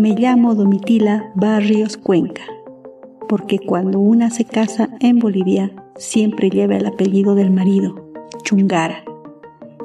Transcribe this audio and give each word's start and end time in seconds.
Me 0.00 0.14
llamo 0.14 0.54
Domitila 0.54 1.30
Barrios 1.34 1.98
Cuenca, 1.98 2.40
porque 3.28 3.58
cuando 3.58 3.98
una 4.00 4.30
se 4.30 4.46
casa 4.46 4.88
en 5.00 5.18
Bolivia 5.18 5.72
siempre 5.94 6.48
lleva 6.48 6.76
el 6.76 6.86
apellido 6.86 7.34
del 7.34 7.50
marido, 7.50 8.10
Chungara, 8.42 9.04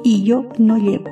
y 0.02 0.22
yo 0.22 0.46
no 0.56 0.78
llevo. 0.78 1.10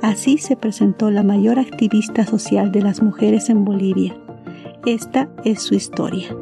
Así 0.00 0.38
se 0.38 0.56
presentó 0.56 1.10
la 1.10 1.22
mayor 1.22 1.58
activista 1.58 2.24
social 2.24 2.72
de 2.72 2.80
las 2.80 3.02
mujeres 3.02 3.50
en 3.50 3.66
Bolivia. 3.66 4.16
Esta 4.86 5.28
es 5.44 5.60
su 5.60 5.74
historia. 5.74 6.34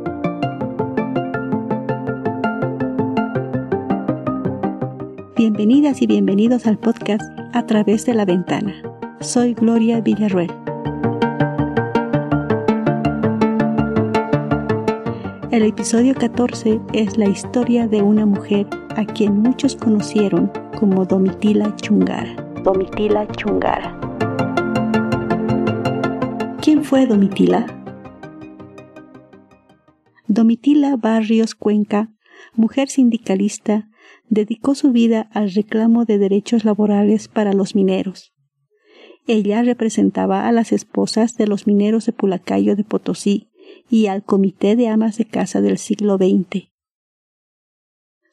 Bienvenidas 5.57 6.03
y 6.03 6.09
bienvenidos 6.09 6.67
al 6.67 6.79
podcast 6.79 7.23
A 7.53 7.65
través 7.65 8.05
de 8.07 8.13
la 8.13 8.25
ventana. 8.25 8.75
Soy 9.21 9.55
Gloria 9.55 10.01
Villarruel. 10.01 10.51
El 15.53 15.63
episodio 15.63 16.17
14 16.17 16.81
es 16.93 17.17
la 17.17 17.27
historia 17.27 17.87
de 17.87 18.03
una 18.03 18.27
mujer 18.27 18.67
a 18.97 19.05
quien 19.05 19.39
muchos 19.43 19.77
conocieron 19.77 20.51
como 20.77 21.05
Domitila 21.05 21.77
Chungara. 21.77 22.35
Domitila 22.65 23.29
Chungara. 23.29 23.97
¿Quién 26.63 26.83
fue 26.83 27.07
Domitila? 27.07 27.65
Domitila 30.27 30.97
Barrios 30.97 31.55
Cuenca, 31.55 32.11
mujer 32.57 32.89
sindicalista, 32.89 33.87
dedicó 34.29 34.75
su 34.75 34.93
vida 34.93 35.29
al 35.33 35.53
reclamo 35.53 36.05
de 36.05 36.19
derechos 36.19 36.65
laborales 36.65 37.29
para 37.29 37.53
los 37.53 37.75
mineros. 37.75 38.33
Ella 39.27 39.63
representaba 39.63 40.47
a 40.47 40.53
las 40.53 40.73
esposas 40.73 41.37
de 41.37 41.47
los 41.47 41.67
mineros 41.67 42.07
de 42.07 42.13
Pulacayo 42.13 42.77
de 42.77 42.85
Potosí 42.85 43.49
y 43.89 44.07
al 44.07 44.23
Comité 44.23 44.77
de 44.77 44.89
Amas 44.89 45.17
de 45.17 45.25
Casa 45.25 45.61
del 45.61 45.79
siglo 45.79 46.17
XX. 46.17 46.69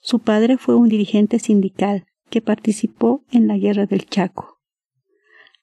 Su 0.02 0.20
padre 0.20 0.58
fue 0.58 0.76
un 0.76 0.90
dirigente 0.90 1.40
sindical 1.40 2.06
que 2.30 2.42
participó 2.42 3.24
en 3.32 3.48
la 3.48 3.58
Guerra 3.58 3.86
del 3.86 4.06
Chaco. 4.06 4.60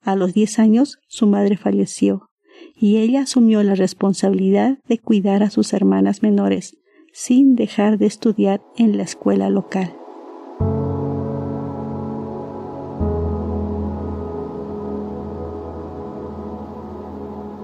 A 0.01 0.15
los 0.15 0.33
diez 0.33 0.59
años 0.59 0.99
su 1.09 1.27
madre 1.27 1.57
falleció 1.57 2.31
y 2.77 2.99
ella 2.99 3.23
asumió 3.23 3.63
la 3.63 3.75
responsabilidad 3.75 4.79
de 4.87 4.99
cuidar 4.99 5.43
a 5.43 5.51
sus 5.51 5.73
hermanas 5.73 6.23
menores 6.23 6.79
sin 7.13 7.57
dejar 7.57 7.99
de 7.99 8.07
estudiar 8.07 8.63
en 8.77 8.97
la 8.97 9.03
escuela 9.03 9.51
local. 9.51 9.98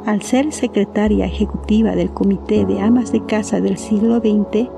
Al 0.07 0.21
ser 0.21 0.53
secretaria 0.53 1.25
ejecutiva 1.25 1.97
del 1.97 2.11
Comité 2.11 2.67
de 2.67 2.79
Amas 2.79 3.11
de 3.11 3.25
Casa 3.25 3.63
del 3.63 3.79
siglo 3.79 4.19
XX, 4.19 4.69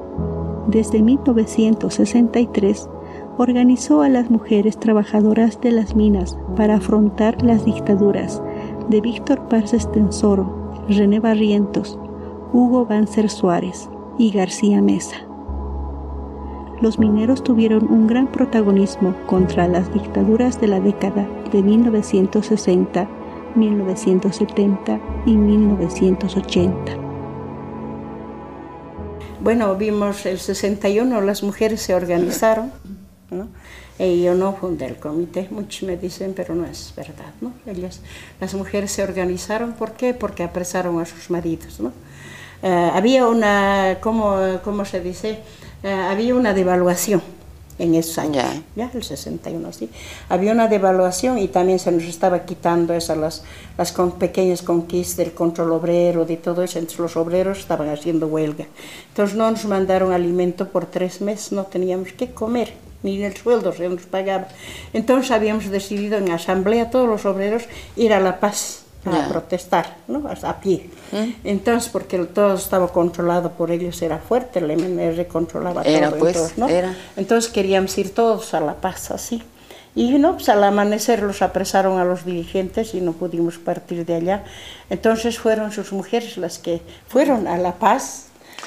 desde 0.68 1.02
1963 1.02 2.88
organizó 3.36 4.02
a 4.02 4.08
las 4.08 4.30
mujeres 4.30 4.78
trabajadoras 4.78 5.60
de 5.60 5.72
las 5.72 5.96
minas 5.96 6.38
para 6.54 6.76
afrontar 6.76 7.42
las 7.42 7.64
dictaduras 7.64 8.40
de 8.88 9.00
Víctor 9.00 9.48
Paz 9.48 9.74
Estensoro, 9.74 10.84
René 10.88 11.18
Barrientos, 11.18 11.98
Hugo 12.52 12.86
Banzer 12.86 13.28
Suárez 13.28 13.90
y 14.18 14.30
García 14.30 14.80
Mesa. 14.80 15.16
Los 16.80 17.00
mineros 17.00 17.42
tuvieron 17.42 17.90
un 17.90 18.06
gran 18.06 18.28
protagonismo 18.28 19.12
contra 19.26 19.66
las 19.66 19.92
dictaduras 19.92 20.60
de 20.60 20.68
la 20.68 20.78
década 20.78 21.26
de 21.50 21.64
1960 21.64 23.08
1970 23.56 25.00
y 25.26 25.36
1980. 25.36 26.96
Bueno, 29.40 29.74
vimos 29.76 30.26
el 30.26 30.38
61, 30.38 31.20
las 31.20 31.42
mujeres 31.42 31.80
se 31.80 31.94
organizaron, 31.94 32.72
¿no? 33.30 33.48
Y 33.98 34.22
yo 34.22 34.34
no 34.34 34.52
fundé 34.52 34.86
el 34.86 34.96
comité, 34.96 35.48
muchos 35.50 35.84
me 35.84 35.96
dicen, 35.96 36.34
pero 36.36 36.54
no 36.54 36.66
es 36.66 36.92
verdad, 36.94 37.32
¿no? 37.40 37.54
Ellas, 37.64 38.00
las 38.40 38.54
mujeres 38.54 38.92
se 38.92 39.02
organizaron, 39.02 39.72
¿por 39.72 39.92
qué? 39.92 40.12
Porque 40.12 40.42
apresaron 40.42 41.00
a 41.00 41.06
sus 41.06 41.30
maridos, 41.30 41.80
¿no? 41.80 41.92
Eh, 42.62 42.90
había 42.92 43.26
una, 43.26 43.98
¿cómo, 44.00 44.38
cómo 44.64 44.84
se 44.84 45.00
dice? 45.00 45.38
Eh, 45.82 45.90
había 45.90 46.34
una 46.34 46.52
devaluación 46.52 47.22
en 47.78 47.94
esos 47.94 48.18
años, 48.18 48.44
ya, 48.74 48.90
el 48.94 49.02
61, 49.02 49.72
sí. 49.72 49.90
Había 50.28 50.52
una 50.52 50.68
devaluación 50.68 51.38
y 51.38 51.48
también 51.48 51.78
se 51.78 51.92
nos 51.92 52.04
estaba 52.04 52.44
quitando 52.44 52.94
esas 52.94 53.18
las, 53.18 53.44
las 53.76 53.92
con, 53.92 54.12
pequeñas 54.12 54.62
conquistas 54.62 55.18
del 55.18 55.32
control 55.32 55.72
obrero, 55.72 56.24
de 56.24 56.36
todo 56.36 56.62
eso, 56.62 56.78
entonces 56.78 57.00
los 57.00 57.16
obreros 57.16 57.58
estaban 57.58 57.88
haciendo 57.90 58.28
huelga. 58.28 58.66
Entonces 59.08 59.36
no 59.36 59.50
nos 59.50 59.64
mandaron 59.66 60.12
alimento 60.12 60.68
por 60.68 60.86
tres 60.86 61.20
meses, 61.20 61.52
no 61.52 61.64
teníamos 61.64 62.12
que 62.12 62.30
comer, 62.30 62.72
ni 63.02 63.22
el 63.22 63.36
sueldo 63.36 63.72
se 63.72 63.88
nos 63.88 64.06
pagaba. 64.06 64.48
Entonces 64.92 65.30
habíamos 65.30 65.68
decidido 65.68 66.16
en 66.18 66.30
asamblea 66.30 66.90
todos 66.90 67.08
los 67.08 67.26
obreros 67.26 67.64
ir 67.96 68.14
a 68.14 68.20
La 68.20 68.40
Paz 68.40 68.85
a 69.14 69.28
protestar, 69.28 69.96
¿no? 70.08 70.28
a 70.28 70.60
pie. 70.60 70.88
¿Mm? 71.12 71.46
Entonces, 71.48 71.90
porque 71.90 72.18
todo 72.18 72.54
estaba 72.54 72.88
controlado 72.88 73.52
por 73.52 73.70
ellos, 73.70 74.00
era 74.02 74.18
fuerte, 74.18 74.58
el 74.58 74.76
MNR 74.76 75.26
controlaba 75.26 75.82
era, 75.82 76.10
todo. 76.10 76.18
Pues, 76.18 76.36
entonces, 76.36 76.58
¿no? 76.58 76.68
era. 76.68 76.94
entonces 77.16 77.50
queríamos 77.50 77.96
ir 77.98 78.14
todos 78.14 78.54
a 78.54 78.60
La 78.60 78.74
Paz 78.74 79.10
así. 79.10 79.42
Y 79.94 80.10
no, 80.18 80.34
pues 80.34 80.50
al 80.50 80.62
amanecer 80.62 81.22
los 81.22 81.40
apresaron 81.40 81.98
a 81.98 82.04
los 82.04 82.26
dirigentes 82.26 82.94
y 82.94 83.00
no 83.00 83.12
pudimos 83.12 83.56
partir 83.56 84.04
de 84.04 84.14
allá. 84.14 84.44
Entonces 84.90 85.38
fueron 85.38 85.72
sus 85.72 85.90
mujeres 85.90 86.36
las 86.36 86.58
que 86.58 86.82
fueron 87.08 87.48
a 87.48 87.56
La 87.56 87.76
Paz 87.76 88.26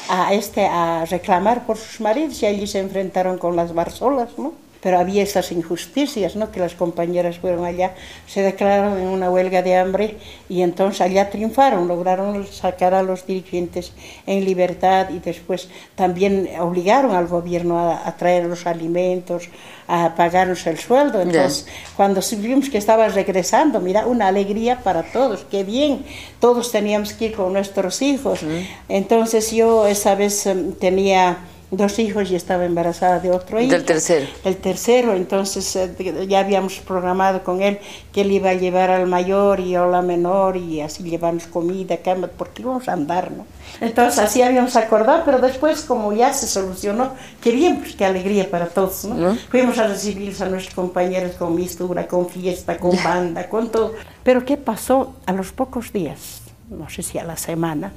a, 0.09 0.33
este, 0.33 0.65
a 0.65 1.05
reclamar 1.05 1.67
por 1.67 1.77
sus 1.77 2.01
maridos 2.01 2.41
y 2.41 2.47
allí 2.47 2.65
se 2.65 2.79
enfrentaron 2.79 3.37
con 3.37 3.55
las 3.55 3.75
Barzolas, 3.75 4.29
¿no? 4.39 4.53
Pero 4.81 4.99
había 4.99 5.23
esas 5.23 5.51
injusticias, 5.51 6.35
¿no? 6.35 6.51
que 6.51 6.59
las 6.59 6.73
compañeras 6.73 7.39
fueron 7.39 7.65
allá, 7.65 7.93
se 8.27 8.41
declararon 8.41 8.97
en 8.99 9.07
una 9.07 9.29
huelga 9.29 9.61
de 9.61 9.75
hambre 9.75 10.17
y 10.47 10.61
entonces 10.61 11.01
allá 11.01 11.29
triunfaron, 11.29 11.87
lograron 11.87 12.47
sacar 12.47 12.93
a 12.93 13.03
los 13.03 13.25
dirigentes 13.25 13.91
en 14.25 14.45
libertad 14.45 15.09
y 15.09 15.19
después 15.19 15.69
también 15.95 16.49
obligaron 16.59 17.15
al 17.15 17.27
gobierno 17.27 17.79
a, 17.79 18.15
traer 18.17 18.45
los 18.45 18.65
alimentos, 18.65 19.49
a 19.87 20.15
pagarnos 20.15 20.65
el 20.67 20.77
sueldo. 20.77 21.21
Entonces, 21.21 21.67
cuando 21.95 22.21
supimos 22.21 22.69
que 22.69 22.77
estaba 22.77 23.07
regresando, 23.09 23.79
mira, 23.79 24.05
una 24.05 24.27
alegría 24.27 24.79
para 24.79 25.03
todos, 25.03 25.45
qué 25.49 25.63
bien, 25.63 26.05
todos 26.39 26.71
teníamos 26.71 27.13
que 27.13 27.25
ir 27.25 27.35
con 27.35 27.53
nuestros 27.53 28.01
hijos. 28.01 28.39
Entonces 28.87 29.51
yo 29.51 29.87
esa 29.87 30.15
vez 30.15 30.45
em, 30.45 30.73
tenía 30.73 31.39
dos 31.71 31.99
hijos 31.99 32.31
y 32.31 32.35
estaba 32.35 32.65
embarazada 32.65 33.19
de 33.19 33.31
otro 33.31 33.59
hijo. 33.59 33.71
Del 33.71 33.85
tercero. 33.85 34.25
El 34.43 34.57
tercero, 34.57 35.13
entonces 35.13 35.75
eh, 35.75 36.25
ya 36.27 36.39
habíamos 36.39 36.79
programado 36.79 37.43
con 37.43 37.61
él 37.61 37.79
que 38.11 38.21
él 38.21 38.31
iba 38.31 38.49
a 38.49 38.53
llevar 38.55 38.89
al 38.89 39.07
mayor 39.07 39.59
y 39.59 39.75
a 39.75 39.85
la 39.85 40.01
menor 40.01 40.57
y 40.57 40.81
así 40.81 41.03
llevarnos 41.03 41.45
comida, 41.45 41.97
cama, 41.97 42.29
porque 42.35 42.63
íbamos 42.63 42.87
a 42.89 42.93
andar, 42.93 43.31
¿no? 43.31 43.45
Entonces 43.81 44.19
así 44.19 44.41
habíamos 44.41 44.75
acordado, 44.75 45.21
pero 45.25 45.39
después 45.39 45.81
como 45.81 46.11
ya 46.11 46.33
se 46.33 46.47
solucionó, 46.47 47.13
qué 47.41 47.51
bien, 47.51 47.79
pues 47.79 47.95
qué 47.95 48.05
alegría 48.05 48.49
para 48.49 48.67
todos, 48.67 49.05
¿no? 49.05 49.35
Fuimos 49.49 49.77
a 49.77 49.87
recibir 49.87 50.35
a 50.41 50.45
nuestros 50.45 50.73
compañeros 50.73 51.35
con 51.35 51.55
mistura, 51.55 52.07
con 52.07 52.29
fiesta, 52.29 52.77
con 52.77 52.95
banda, 53.03 53.47
con 53.47 53.71
todo. 53.71 53.93
Pero 54.23 54.43
¿qué 54.43 54.57
pasó 54.57 55.13
a 55.25 55.33
los 55.33 55.51
pocos 55.51 55.93
días? 55.93 56.41
No 56.69 56.89
sé 56.89 57.03
si 57.03 57.17
a 57.17 57.23
la 57.23 57.37
semana 57.37 57.91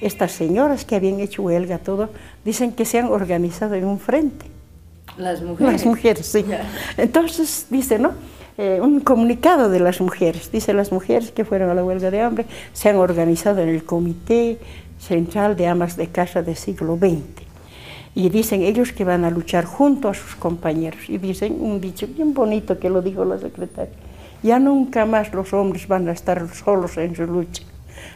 estas 0.00 0.32
señoras 0.32 0.84
que 0.84 0.96
habían 0.96 1.20
hecho 1.20 1.42
huelga, 1.42 1.78
todo, 1.78 2.10
dicen 2.44 2.72
que 2.72 2.84
se 2.84 2.98
han 2.98 3.06
organizado 3.06 3.74
en 3.74 3.84
un 3.84 3.98
frente. 3.98 4.46
Las 5.16 5.42
mujeres. 5.42 5.72
Las 5.72 5.86
mujeres, 5.86 6.26
sí. 6.26 6.44
Entonces, 6.96 7.66
dice, 7.70 7.98
¿no? 7.98 8.12
Eh, 8.58 8.80
un 8.82 9.00
comunicado 9.00 9.70
de 9.70 9.80
las 9.80 10.00
mujeres. 10.00 10.50
Dice, 10.50 10.72
las 10.72 10.92
mujeres 10.92 11.30
que 11.30 11.44
fueron 11.44 11.70
a 11.70 11.74
la 11.74 11.84
huelga 11.84 12.10
de 12.10 12.20
hambre 12.20 12.46
se 12.72 12.88
han 12.88 12.96
organizado 12.96 13.60
en 13.62 13.68
el 13.68 13.84
Comité 13.84 14.58
Central 14.98 15.56
de 15.56 15.66
Amas 15.66 15.96
de 15.96 16.08
Casa 16.08 16.42
del 16.42 16.56
siglo 16.56 16.96
XX. 16.96 17.44
Y 18.14 18.30
dicen 18.30 18.62
ellos 18.62 18.92
que 18.92 19.04
van 19.04 19.24
a 19.24 19.30
luchar 19.30 19.64
junto 19.66 20.08
a 20.08 20.14
sus 20.14 20.36
compañeros. 20.36 21.08
Y 21.08 21.18
dicen 21.18 21.56
un 21.60 21.80
dicho 21.80 22.06
bien 22.06 22.32
bonito 22.32 22.78
que 22.78 22.88
lo 22.88 23.02
dijo 23.02 23.24
la 23.24 23.38
secretaria. 23.38 23.92
Ya 24.42 24.58
nunca 24.58 25.06
más 25.06 25.32
los 25.32 25.52
hombres 25.52 25.86
van 25.88 26.08
a 26.08 26.12
estar 26.12 26.48
solos 26.54 26.96
en 26.96 27.14
su 27.14 27.26
lucha 27.26 27.62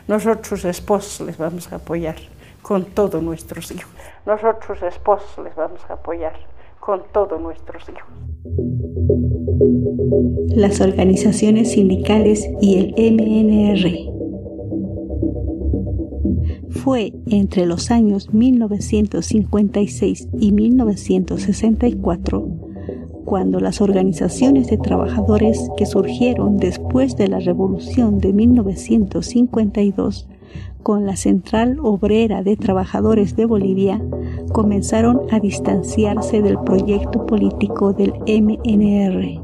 nosotros 0.09 0.65
esposos 0.65 1.27
les 1.27 1.39
vamos 1.39 1.73
a 1.73 1.77
apoyar 1.77 2.17
con 2.63 2.85
todos 2.85 3.23
nuestros 3.23 3.71
hijos. 3.73 3.91
Nosotros 4.27 4.83
esposos 4.83 5.45
les 5.45 5.55
vamos 5.55 5.81
a 5.89 5.95
apoyar 5.95 6.35
con 6.79 7.03
todos 7.13 7.41
nuestros 7.41 7.89
hijos. 7.89 8.11
Las 10.55 10.81
organizaciones 10.81 11.73
sindicales 11.73 12.47
y 12.61 12.79
el 12.79 12.95
MNR. 13.15 14.11
Fue 16.83 17.13
entre 17.27 17.67
los 17.67 17.91
años 17.91 18.33
1956 18.33 20.29
y 20.39 20.53
1964 20.53 22.60
cuando 23.31 23.61
las 23.61 23.81
organizaciones 23.81 24.67
de 24.67 24.77
trabajadores 24.77 25.71
que 25.77 25.87
surgieron 25.87 26.57
después 26.57 27.17
de 27.17 27.29
la 27.29 27.39
Revolución 27.39 28.19
de 28.19 28.33
1952 28.33 30.27
con 30.83 31.07
la 31.07 31.15
Central 31.15 31.79
Obrera 31.81 32.43
de 32.43 32.57
Trabajadores 32.57 33.37
de 33.37 33.45
Bolivia 33.45 34.03
comenzaron 34.53 35.21
a 35.31 35.39
distanciarse 35.39 36.43
del 36.43 36.59
proyecto 36.59 37.25
político 37.25 37.93
del 37.93 38.15
MNR. 38.27 39.41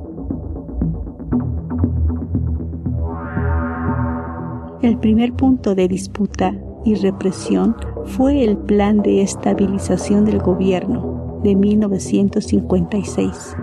El 4.82 4.98
primer 4.98 5.32
punto 5.34 5.76
de 5.76 5.86
disputa 5.86 6.56
y 6.84 6.96
represión 6.96 7.76
fue 8.04 8.42
el 8.42 8.56
Plan 8.56 9.02
de 9.02 9.22
Estabilización 9.22 10.24
del 10.24 10.40
Gobierno 10.40 11.38
de 11.44 11.54
1956 11.54 13.56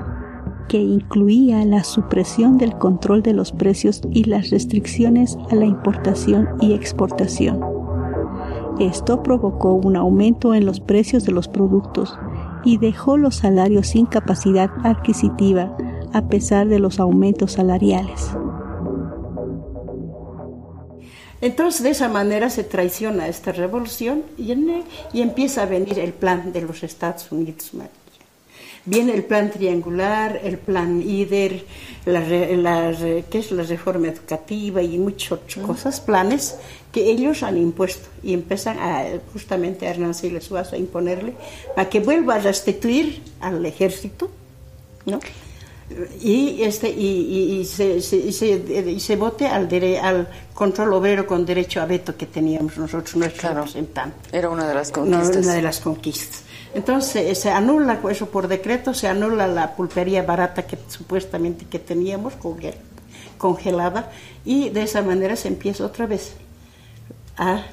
que 0.68 0.78
incluía 0.78 1.64
la 1.66 1.84
supresión 1.84 2.58
del 2.58 2.78
control 2.78 3.22
de 3.24 3.34
los 3.34 3.52
precios 3.52 4.02
y 4.12 4.24
las 4.26 4.50
restricciones 4.50 5.38
a 5.52 5.56
la 5.56 5.66
importación 5.66 6.50
y 6.62 6.74
exportación. 6.74 7.62
Esto 8.80 9.22
provocó 9.22 9.74
un 9.74 9.96
aumento 9.96 10.54
en 10.54 10.66
los 10.66 10.80
precios 10.80 11.26
de 11.26 11.32
los 11.32 11.48
productos 11.48 12.18
y 12.64 12.78
dejó 12.78 13.18
los 13.18 13.36
salarios 13.36 13.88
sin 13.88 14.06
capacidad 14.06 14.70
adquisitiva 14.84 15.76
a 16.12 16.28
pesar 16.28 16.68
de 16.68 16.80
los 16.80 17.00
aumentos 17.00 17.54
salariales. 17.54 18.32
Entonces 21.42 21.84
de 21.84 21.90
esa 21.90 22.08
manera 22.08 22.50
se 22.50 22.64
traiciona 22.64 23.28
esta 23.28 23.52
revolución 23.52 24.24
y, 24.38 24.54
y 25.12 25.22
empieza 25.22 25.64
a 25.64 25.66
venir 25.66 26.00
el 26.00 26.14
plan 26.14 26.54
de 26.54 26.62
los 26.62 26.84
Estados 26.84 27.32
Unidos. 27.32 27.72
Viene 28.86 29.14
el 29.14 29.24
plan 29.24 29.50
triangular, 29.50 30.42
el 30.44 30.58
plan 30.58 31.02
IDER, 31.02 31.64
la, 32.06 32.22
¿qué 33.30 33.40
es 33.40 33.52
la 33.52 33.64
reforma 33.64 34.10
educativa 34.10 34.82
y 34.82 34.98
muchas 34.98 35.32
otras 35.32 35.66
cosas, 35.66 36.02
planes 36.02 36.58
que 36.92 37.10
ellos 37.10 37.44
han 37.44 37.58
impuesto 37.58 38.10
y 38.22 38.34
empiezan 38.34 38.78
a, 38.80 39.06
justamente 39.32 39.88
a 39.88 39.92
Hernán 39.92 40.14
Siles 40.14 40.52
a 40.52 40.78
imponerle 40.78 41.34
para 41.76 41.90
que 41.90 42.02
vuelva 42.02 42.36
a 42.36 42.40
restituir 42.40 43.22
al 43.40 43.66
ejército, 43.66 44.30
¿no? 45.06 45.20
y 46.22 46.64
este 46.64 46.90
y, 46.90 47.60
y, 47.60 47.66
se, 47.66 47.98
y, 47.98 49.00
se, 49.00 49.16
vote 49.16 49.48
al, 49.48 49.70
al 50.02 50.28
control 50.54 50.94
obrero 50.94 51.28
con 51.28 51.46
derecho 51.46 51.82
a 51.82 51.86
veto 51.86 52.16
que 52.16 52.26
teníamos 52.26 52.78
nosotros 52.78 53.16
nuestro 53.16 53.42
claro, 53.42 53.58
representante. 53.58 54.38
Era 54.38 54.50
una 54.50 54.68
de 54.68 54.74
las 54.74 54.92
conquistas. 54.92 55.44
una 55.44 55.54
de 55.54 55.62
las 55.62 55.80
conquistas. 55.80 56.43
Entonces 56.74 57.38
se 57.38 57.52
anula 57.52 58.00
eso 58.10 58.30
por 58.30 58.48
decreto, 58.48 58.94
se 58.94 59.08
anula 59.08 59.48
la 59.48 59.76
pulpería 59.76 60.24
barata 60.24 60.66
que 60.66 60.78
supuestamente 60.88 61.66
que 61.66 61.80
teníamos 61.80 62.34
congelada 63.38 64.12
y 64.44 64.70
de 64.70 64.84
esa 64.84 65.02
manera 65.02 65.36
se 65.36 65.50
empieza 65.50 65.86
otra 65.86 66.08
vez 66.08 66.34
a 67.38 67.64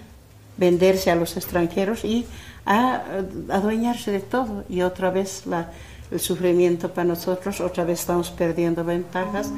venderse 0.56 1.10
a 1.10 1.14
los 1.14 1.36
extranjeros 1.36 2.04
y 2.04 2.26
a 2.66 3.02
adueñarse 3.48 4.12
de 4.12 4.20
todo 4.20 4.64
y 4.68 4.82
otra 4.82 5.10
vez 5.10 5.46
la, 5.46 5.70
el 6.10 6.20
sufrimiento 6.20 6.92
para 6.92 7.06
nosotros, 7.06 7.60
otra 7.60 7.84
vez 7.84 8.00
estamos 8.00 8.30
perdiendo 8.30 8.84
ventajas. 8.84 9.50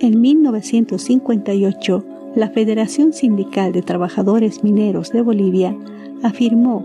En 0.00 0.20
1958, 0.20 2.17
la 2.34 2.50
Federación 2.50 3.12
Sindical 3.12 3.72
de 3.72 3.82
Trabajadores 3.82 4.62
Mineros 4.62 5.10
de 5.10 5.22
Bolivia 5.22 5.76
afirmó 6.22 6.84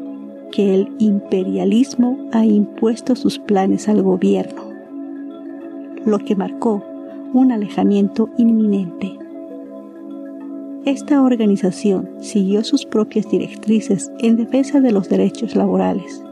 que 0.51 0.73
el 0.73 0.89
imperialismo 0.99 2.17
ha 2.31 2.45
impuesto 2.45 3.15
sus 3.15 3.39
planes 3.39 3.89
al 3.89 4.01
gobierno, 4.03 4.63
lo 6.05 6.19
que 6.19 6.35
marcó 6.35 6.83
un 7.33 7.51
alejamiento 7.51 8.29
inminente. 8.37 9.17
Esta 10.85 11.21
organización 11.21 12.09
siguió 12.19 12.63
sus 12.63 12.85
propias 12.85 13.29
directrices 13.29 14.11
en 14.19 14.35
defensa 14.35 14.79
de 14.79 14.91
los 14.91 15.09
derechos 15.09 15.55
laborales. 15.55 16.23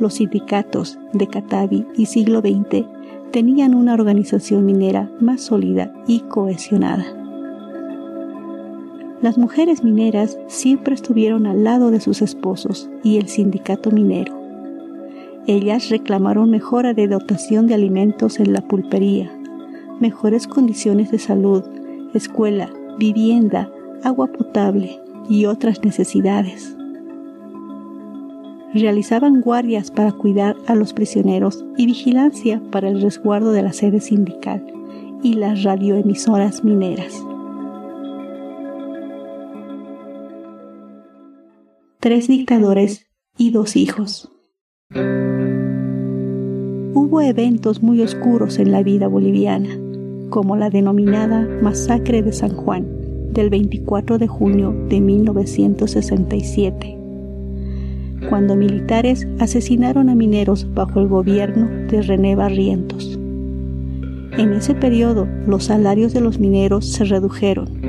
Los 0.00 0.14
sindicatos 0.14 0.98
de 1.12 1.26
Catavi 1.26 1.86
y 1.96 2.06
siglo 2.06 2.40
XX 2.40 2.84
tenían 3.30 3.74
una 3.74 3.94
organización 3.94 4.66
minera 4.66 5.10
más 5.20 5.42
sólida 5.42 5.92
y 6.06 6.20
cohesionada. 6.20 7.21
Las 9.22 9.38
mujeres 9.38 9.84
mineras 9.84 10.36
siempre 10.48 10.96
estuvieron 10.96 11.46
al 11.46 11.62
lado 11.62 11.92
de 11.92 12.00
sus 12.00 12.22
esposos 12.22 12.90
y 13.04 13.18
el 13.18 13.28
sindicato 13.28 13.92
minero. 13.92 14.36
Ellas 15.46 15.90
reclamaron 15.90 16.50
mejora 16.50 16.92
de 16.92 17.06
dotación 17.06 17.68
de 17.68 17.74
alimentos 17.74 18.40
en 18.40 18.52
la 18.52 18.62
pulpería, 18.62 19.30
mejores 20.00 20.48
condiciones 20.48 21.12
de 21.12 21.20
salud, 21.20 21.62
escuela, 22.14 22.68
vivienda, 22.98 23.70
agua 24.02 24.26
potable 24.26 24.98
y 25.28 25.44
otras 25.46 25.84
necesidades. 25.84 26.76
Realizaban 28.74 29.40
guardias 29.40 29.92
para 29.92 30.10
cuidar 30.10 30.56
a 30.66 30.74
los 30.74 30.92
prisioneros 30.92 31.64
y 31.76 31.86
vigilancia 31.86 32.60
para 32.72 32.88
el 32.88 33.00
resguardo 33.00 33.52
de 33.52 33.62
la 33.62 33.72
sede 33.72 34.00
sindical 34.00 34.66
y 35.22 35.34
las 35.34 35.62
radioemisoras 35.62 36.64
mineras. 36.64 37.24
Tres 42.02 42.26
dictadores 42.26 43.06
y 43.38 43.52
dos 43.52 43.76
hijos. 43.76 44.28
Hubo 46.94 47.20
eventos 47.20 47.80
muy 47.80 48.02
oscuros 48.02 48.58
en 48.58 48.72
la 48.72 48.82
vida 48.82 49.06
boliviana, 49.06 49.78
como 50.28 50.56
la 50.56 50.68
denominada 50.68 51.46
Masacre 51.62 52.24
de 52.24 52.32
San 52.32 52.56
Juan 52.56 52.88
del 53.32 53.50
24 53.50 54.18
de 54.18 54.26
junio 54.26 54.74
de 54.88 55.00
1967, 55.00 56.98
cuando 58.28 58.56
militares 58.56 59.28
asesinaron 59.38 60.08
a 60.08 60.16
mineros 60.16 60.66
bajo 60.74 60.98
el 60.98 61.06
gobierno 61.06 61.68
de 61.86 62.02
René 62.02 62.34
Barrientos. 62.34 63.16
En 64.36 64.54
ese 64.54 64.74
periodo 64.74 65.28
los 65.46 65.66
salarios 65.66 66.12
de 66.12 66.20
los 66.20 66.40
mineros 66.40 66.84
se 66.84 67.04
redujeron 67.04 67.81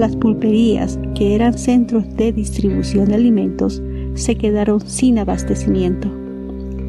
las 0.00 0.16
pulperías, 0.16 0.98
que 1.14 1.34
eran 1.34 1.56
centros 1.56 2.04
de 2.16 2.32
distribución 2.32 3.08
de 3.08 3.16
alimentos, 3.16 3.82
se 4.14 4.34
quedaron 4.34 4.80
sin 4.80 5.18
abastecimiento. 5.18 6.08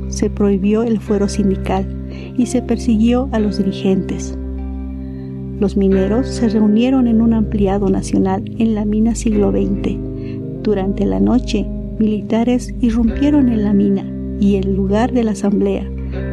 Se 0.07 0.29
prohibió 0.29 0.83
el 0.83 0.99
fuero 0.99 1.27
sindical 1.27 1.85
y 2.37 2.45
se 2.45 2.61
persiguió 2.61 3.29
a 3.31 3.39
los 3.39 3.57
dirigentes. 3.57 4.37
Los 5.59 5.77
mineros 5.77 6.27
se 6.27 6.49
reunieron 6.49 7.07
en 7.07 7.21
un 7.21 7.33
ampliado 7.33 7.89
nacional 7.89 8.43
en 8.57 8.75
la 8.75 8.85
mina 8.85 9.13
siglo 9.13 9.51
XX. 9.51 9.97
Durante 10.63 11.05
la 11.05 11.19
noche, 11.19 11.65
militares 11.99 12.73
irrumpieron 12.79 13.49
en 13.49 13.63
la 13.63 13.73
mina 13.73 14.05
y 14.39 14.55
el 14.55 14.73
lugar 14.73 15.11
de 15.11 15.23
la 15.23 15.31
asamblea 15.31 15.87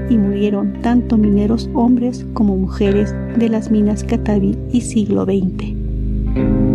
y 0.08 0.16
murieron 0.16 0.80
tanto 0.80 1.18
mineros 1.18 1.68
hombres 1.74 2.24
como 2.32 2.56
mujeres 2.56 3.14
de 3.36 3.48
las 3.48 3.70
minas 3.70 4.04
Cataví 4.04 4.56
y 4.72 4.80
siglo 4.80 5.24
XX. 5.24 6.67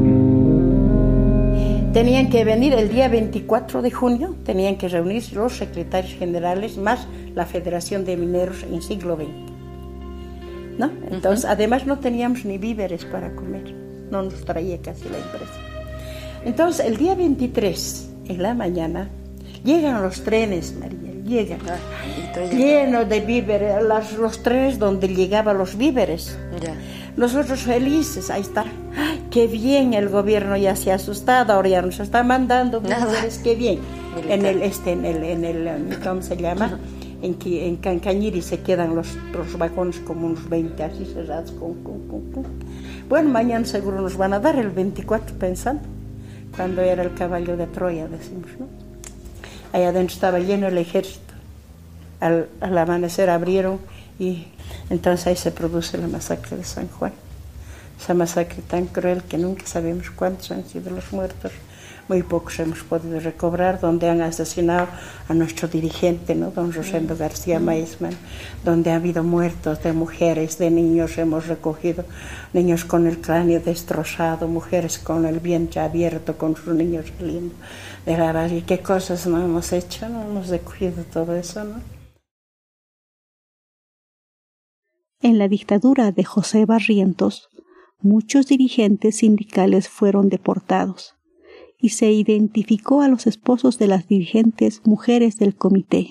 Tenían 1.93 2.31
que 2.31 2.43
venir 2.43 2.73
el 2.73 2.89
día 2.89 3.07
24 3.07 3.83
de 3.83 3.91
junio, 3.91 4.35
tenían 4.43 4.77
que 4.77 4.89
reunirse 4.89 5.35
los 5.35 5.55
secretarios 5.55 6.17
generales 6.17 6.75
más 6.75 7.07
la 7.35 7.45
Federación 7.45 8.03
de 8.03 8.17
Mineros 8.17 8.63
en 8.63 8.81
siglo 8.81 9.15
XX. 9.15 9.27
¿No? 10.79 10.91
Entonces, 11.11 11.45
además 11.45 11.85
no 11.85 11.99
teníamos 11.99 12.45
ni 12.45 12.57
víveres 12.57 13.05
para 13.05 13.35
comer, 13.35 13.75
no 14.09 14.23
nos 14.23 14.43
traía 14.43 14.81
casi 14.81 15.07
la 15.07 15.19
empresa. 15.19 15.53
Entonces, 16.43 16.83
el 16.83 16.97
día 16.97 17.13
23, 17.13 18.09
en 18.29 18.41
la 18.41 18.55
mañana, 18.55 19.09
llegan 19.63 20.01
los 20.01 20.23
trenes, 20.23 20.73
María, 20.73 21.11
llegan, 21.23 21.59
llenos 22.57 23.07
de 23.07 23.19
víveres, 23.19 23.83
los 24.17 24.41
trenes 24.41 24.79
donde 24.79 25.09
llegaban 25.09 25.59
los 25.59 25.77
víveres. 25.77 26.35
Nosotros 27.15 27.61
felices, 27.61 28.29
ahí 28.31 28.41
está. 28.41 28.65
qué 29.29 29.47
bien 29.47 29.93
el 29.93 30.09
gobierno 30.09 30.57
ya 30.57 30.75
se 30.75 30.91
ha 30.91 30.95
asustado, 30.95 31.53
ahora 31.53 31.69
ya 31.69 31.81
nos 31.81 31.99
está 31.99 32.23
mandando 32.23 32.81
víveres, 32.81 33.39
qué 33.43 33.55
bien. 33.55 33.79
En 34.27 34.45
el, 34.45 34.61
este, 34.61 34.91
en 34.91 35.05
el, 35.05 35.23
en 35.23 35.45
el, 35.45 35.99
¿cómo 36.03 36.21
se 36.21 36.37
llama? 36.37 36.79
En, 37.21 37.37
en 37.43 37.75
Cancañiri 37.77 38.41
se 38.41 38.61
quedan 38.61 38.95
los, 38.95 39.07
los 39.31 39.57
vagones 39.57 39.99
como 39.99 40.27
unos 40.27 40.49
20 40.49 40.83
así 40.83 41.05
cerrados. 41.05 41.51
Con, 41.51 41.75
Bueno, 43.07 43.29
mañana 43.29 43.65
seguro 43.65 44.01
nos 44.01 44.17
van 44.17 44.33
a 44.33 44.39
dar 44.39 44.55
el 44.57 44.69
24 44.69 45.35
pensando, 45.37 45.83
cuando 46.55 46.81
era 46.81 47.03
el 47.03 47.13
caballo 47.13 47.55
de 47.57 47.67
Troya, 47.67 48.07
decimos, 48.07 48.49
¿no? 48.59 48.67
Allá 49.71 49.89
adentro 49.89 50.13
estaba 50.13 50.39
lleno 50.39 50.67
el 50.67 50.77
ejército. 50.77 51.33
Al, 52.19 52.47
al 52.61 52.77
amanecer 52.77 53.29
abrieron 53.29 53.79
y 54.19 54.45
entonces 54.89 55.27
ahí 55.27 55.35
se 55.35 55.51
produce 55.51 55.97
la 55.97 56.07
masacre 56.07 56.57
de 56.57 56.63
San 56.63 56.87
Juan. 56.87 57.13
Esa 57.99 58.13
masacre 58.13 58.61
tan 58.67 58.87
cruel 58.87 59.23
que 59.23 59.37
nunca 59.37 59.65
sabemos 59.65 60.09
cuántos 60.09 60.51
han 60.51 60.65
sido 60.67 60.91
los 60.91 61.13
muertos, 61.13 61.51
muy 62.09 62.21
pocos 62.21 62.59
hemos 62.59 62.83
podido 62.83 63.19
recobrar, 63.19 63.79
donde 63.79 64.09
han 64.09 64.21
asesinado 64.21 64.87
a 65.29 65.33
nuestro 65.33 65.67
dirigente, 65.67 66.35
¿no? 66.35 66.51
don 66.51 66.73
Rosendo 66.73 67.15
García 67.15 67.59
Maisman, 67.59 68.15
donde 68.65 68.91
ha 68.91 68.95
habido 68.95 69.23
muertos 69.23 69.81
de 69.83 69.93
mujeres, 69.93 70.57
de 70.57 70.69
niños, 70.69 71.17
hemos 71.17 71.47
recogido 71.47 72.03
niños 72.51 72.83
con 72.83 73.07
el 73.07 73.21
cráneo 73.21 73.61
destrozado, 73.61 74.47
mujeres 74.47 74.99
con 74.99 75.25
el 75.25 75.39
vientre 75.39 75.79
abierto, 75.79 76.37
con 76.37 76.55
sus 76.55 76.73
niños 76.73 77.05
saliendo 77.17 77.55
de 78.05 78.17
la 78.17 78.47
y 78.47 78.63
qué 78.63 78.79
cosas 78.79 79.25
no 79.27 79.41
hemos 79.41 79.71
hecho, 79.71 80.09
no 80.09 80.23
hemos 80.23 80.49
recogido 80.49 81.03
todo 81.03 81.35
eso, 81.35 81.63
¿no? 81.63 81.92
En 85.23 85.37
la 85.37 85.47
dictadura 85.47 86.11
de 86.11 86.25
José 86.25 86.65
Barrientos, 86.65 87.47
muchos 88.01 88.45
dirigentes 88.47 89.19
sindicales 89.19 89.87
fueron 89.87 90.27
deportados 90.27 91.15
y 91.79 91.89
se 91.89 92.11
identificó 92.11 92.99
a 93.01 93.07
los 93.07 93.25
esposos 93.25 93.79
de 93.79 93.87
las 93.87 94.05
dirigentes 94.09 94.81
mujeres 94.83 95.37
del 95.37 95.55
comité. 95.55 96.09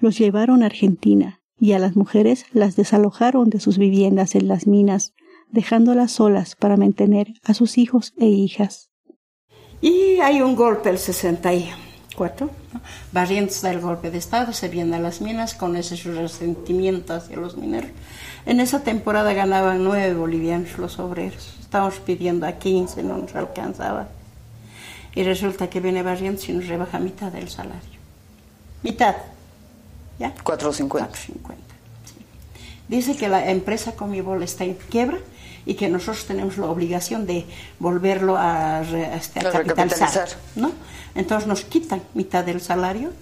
Los 0.00 0.18
llevaron 0.18 0.62
a 0.62 0.66
Argentina 0.66 1.40
y 1.58 1.72
a 1.72 1.78
las 1.78 1.96
mujeres 1.96 2.44
las 2.52 2.76
desalojaron 2.76 3.48
de 3.48 3.58
sus 3.58 3.78
viviendas 3.78 4.34
en 4.34 4.48
las 4.48 4.66
minas, 4.66 5.14
dejándolas 5.48 6.12
solas 6.12 6.56
para 6.56 6.76
mantener 6.76 7.28
a 7.42 7.54
sus 7.54 7.78
hijos 7.78 8.12
e 8.18 8.26
hijas. 8.26 8.90
Y 9.80 10.20
hay 10.20 10.42
un 10.42 10.56
golpe 10.56 10.90
el 10.90 10.98
64. 12.14 12.50
Barrientos 13.12 13.62
da 13.62 13.70
el 13.70 13.80
golpe 13.80 14.10
de 14.10 14.18
Estado, 14.18 14.52
se 14.52 14.68
vienen 14.68 14.94
a 14.94 14.98
las 14.98 15.20
minas 15.20 15.54
con 15.54 15.76
ese 15.76 15.96
resentimiento 15.96 17.14
hacia 17.14 17.36
los 17.36 17.56
mineros. 17.56 17.90
En 18.46 18.60
esa 18.60 18.80
temporada 18.80 19.32
ganaban 19.32 19.84
nueve 19.84 20.14
bolivianos 20.14 20.78
los 20.78 20.98
obreros. 20.98 21.54
Estábamos 21.60 21.98
pidiendo 22.00 22.46
a 22.46 22.52
15, 22.52 23.02
no 23.02 23.18
nos 23.18 23.34
alcanzaba. 23.34 24.08
Y 25.14 25.22
resulta 25.22 25.68
que 25.68 25.80
viene 25.80 26.02
Barrientos 26.02 26.48
y 26.48 26.52
nos 26.52 26.66
rebaja 26.66 26.98
mitad 26.98 27.32
del 27.32 27.48
salario. 27.48 28.00
Mitad. 28.82 29.16
¿Ya? 30.18 30.34
4.50. 30.34 30.88
4.50. 30.88 31.38
Dice 32.88 33.16
que 33.16 33.28
la 33.28 33.50
empresa 33.50 33.92
Comibol 33.92 34.42
está 34.42 34.64
en 34.64 34.74
quiebra 34.74 35.18
y 35.66 35.74
que 35.74 35.88
nosotros 35.88 36.26
tenemos 36.26 36.58
la 36.58 36.66
obligación 36.66 37.26
de 37.26 37.44
volverlo 37.78 38.36
a, 38.36 38.82
este, 39.16 39.40
capitalizar. 39.40 40.28
¿no? 40.56 40.72
Entonces 41.14 41.46
nos 41.46 41.64
quitan 41.64 42.02
mitad 42.14 42.44
del 42.44 42.60
salario 42.60 43.12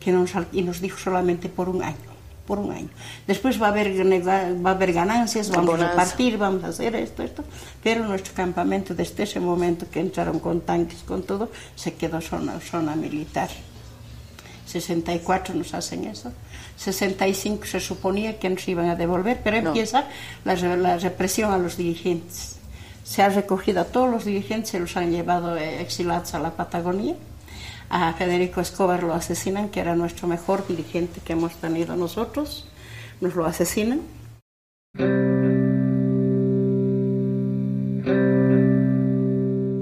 que 0.00 0.12
nos, 0.12 0.32
y 0.52 0.62
nos 0.62 0.80
dijo 0.80 0.98
solamente 0.98 1.48
por 1.48 1.68
un 1.68 1.82
año 1.82 2.18
por 2.48 2.58
un 2.58 2.72
año. 2.72 2.88
Después 3.26 3.60
va 3.60 3.66
a 3.66 3.68
haber, 3.68 3.88
va 4.24 4.70
a 4.70 4.72
haber 4.72 4.94
ganancias, 4.94 5.50
vamos 5.50 5.78
a 5.78 5.90
repartir, 5.90 6.38
vamos 6.38 6.64
a 6.64 6.68
hacer 6.68 6.96
esto, 6.96 7.22
esto, 7.22 7.44
pero 7.82 8.06
nuestro 8.06 8.32
campamento 8.32 8.94
desde 8.94 9.24
ese 9.24 9.38
momento 9.38 9.84
que 9.90 10.00
entraron 10.00 10.40
con 10.40 10.62
tanques, 10.62 11.00
con 11.00 11.24
todo, 11.24 11.50
se 11.76 11.92
quedó 11.92 12.22
zona, 12.22 12.58
zona 12.58 12.96
militar. 12.96 13.50
64 14.68 15.54
nos 15.54 15.74
hacen 15.74 16.04
eso. 16.04 16.32
65 16.76 17.64
se 17.66 17.80
suponía 17.80 18.38
que 18.38 18.50
nos 18.50 18.66
iban 18.68 18.88
a 18.88 18.96
devolver, 18.96 19.40
pero 19.42 19.56
empieza 19.56 20.06
la, 20.44 20.54
la, 20.54 20.98
represión 20.98 21.52
a 21.52 21.58
los 21.58 21.76
dirigentes. 21.76 22.56
Se 23.02 23.22
ha 23.22 23.28
recogido 23.30 23.80
a 23.80 23.84
todos 23.84 24.10
los 24.10 24.24
dirigentes, 24.24 24.70
se 24.70 24.78
los 24.80 24.96
han 24.96 25.10
llevado 25.10 25.56
eh, 25.56 25.80
exilados 25.80 26.34
a 26.34 26.38
la 26.38 26.50
Patagonia 26.50 27.14
a 27.90 28.12
Federico 28.12 28.60
Escobar 28.60 29.02
lo 29.02 29.14
asesinan, 29.14 29.70
que 29.70 29.80
era 29.80 29.94
nuestro 29.94 30.28
mejor 30.28 30.66
dirigente 30.66 31.20
que 31.24 31.32
hemos 31.32 31.54
tenido 31.54 31.96
nosotros, 31.96 32.68
nos 33.20 33.34
lo 33.34 33.46
asesinan. 33.46 34.00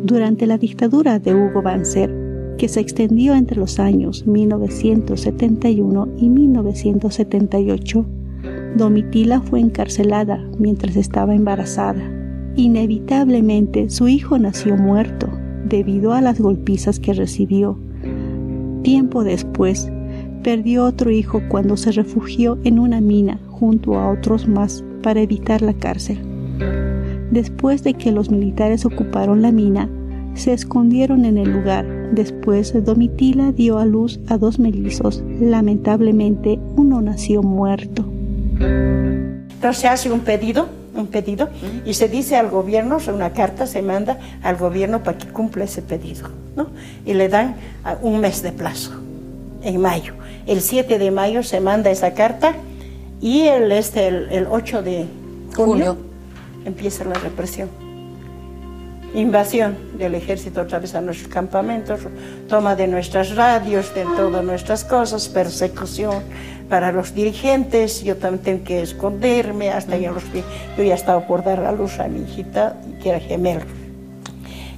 Durante 0.04 0.46
la 0.46 0.56
dictadura 0.56 1.18
de 1.18 1.34
Hugo 1.34 1.62
Banzer, 1.62 2.25
que 2.56 2.68
se 2.68 2.80
extendió 2.80 3.34
entre 3.34 3.58
los 3.58 3.78
años 3.78 4.26
1971 4.26 6.08
y 6.18 6.28
1978, 6.28 8.06
Domitila 8.76 9.40
fue 9.40 9.60
encarcelada 9.60 10.44
mientras 10.58 10.96
estaba 10.96 11.34
embarazada. 11.34 12.02
Inevitablemente 12.56 13.90
su 13.90 14.08
hijo 14.08 14.38
nació 14.38 14.76
muerto 14.76 15.28
debido 15.68 16.12
a 16.12 16.20
las 16.20 16.40
golpizas 16.40 17.00
que 17.00 17.12
recibió 17.12 17.78
Tiempo 18.86 19.24
después, 19.24 19.90
perdió 20.44 20.84
otro 20.84 21.10
hijo 21.10 21.42
cuando 21.48 21.76
se 21.76 21.90
refugió 21.90 22.56
en 22.62 22.78
una 22.78 23.00
mina 23.00 23.40
junto 23.48 23.98
a 23.98 24.12
otros 24.12 24.46
más 24.46 24.84
para 25.02 25.20
evitar 25.20 25.60
la 25.60 25.72
cárcel. 25.72 26.20
Después 27.32 27.82
de 27.82 27.94
que 27.94 28.12
los 28.12 28.30
militares 28.30 28.86
ocuparon 28.86 29.42
la 29.42 29.50
mina, 29.50 29.90
se 30.34 30.52
escondieron 30.52 31.24
en 31.24 31.36
el 31.36 31.50
lugar. 31.50 31.84
Después, 32.12 32.72
Domitila 32.84 33.52
dio 33.52 33.78
a 33.78 33.84
luz 33.84 34.20
a 34.28 34.38
dos 34.38 34.58
mellizos. 34.58 35.22
Lamentablemente, 35.40 36.58
uno 36.76 37.00
nació 37.00 37.42
muerto. 37.42 38.04
Entonces 38.58 39.80
se 39.80 39.88
hace 39.88 40.10
un 40.10 40.20
pedido, 40.20 40.68
un 40.94 41.08
pedido, 41.08 41.48
y 41.84 41.94
se 41.94 42.08
dice 42.08 42.36
al 42.36 42.48
gobierno, 42.48 42.98
una 43.12 43.32
carta 43.32 43.66
se 43.66 43.82
manda 43.82 44.18
al 44.42 44.56
gobierno 44.56 45.02
para 45.02 45.18
que 45.18 45.28
cumpla 45.28 45.64
ese 45.64 45.82
pedido. 45.82 46.28
Y 47.04 47.14
le 47.14 47.28
dan 47.28 47.56
un 48.02 48.20
mes 48.20 48.42
de 48.42 48.52
plazo, 48.52 48.92
en 49.62 49.80
mayo. 49.80 50.14
El 50.46 50.60
7 50.60 50.98
de 50.98 51.10
mayo 51.10 51.42
se 51.42 51.60
manda 51.60 51.90
esa 51.90 52.14
carta 52.14 52.54
y 53.20 53.42
el, 53.42 53.72
este, 53.72 54.08
el, 54.08 54.46
8 54.48 54.82
de 54.82 55.06
junio, 55.54 55.96
empieza 56.64 57.04
la 57.04 57.14
represión. 57.14 57.85
Invasión 59.16 59.78
del 59.96 60.14
ejército 60.14 60.60
otra 60.60 60.78
vez 60.78 60.94
a 60.94 61.00
nuestros 61.00 61.32
campamentos, 61.32 62.00
toma 62.50 62.76
de 62.76 62.86
nuestras 62.86 63.34
radios, 63.34 63.94
de 63.94 64.04
todas 64.04 64.44
nuestras 64.44 64.84
cosas, 64.84 65.30
persecución 65.30 66.22
para 66.68 66.92
los 66.92 67.14
dirigentes. 67.14 68.04
Yo 68.04 68.16
también 68.18 68.44
tengo 68.44 68.64
que 68.64 68.82
esconderme 68.82 69.70
hasta 69.70 69.98
que 69.98 70.08
los, 70.08 70.22
yo 70.76 70.84
ya 70.84 70.94
estaba 70.94 71.26
por 71.26 71.42
dar 71.42 71.64
a 71.64 71.72
luz 71.72 71.98
a 71.98 72.08
mi 72.08 72.30
hijita, 72.30 72.76
que 73.02 73.08
era 73.08 73.18
gemelo. 73.18 73.85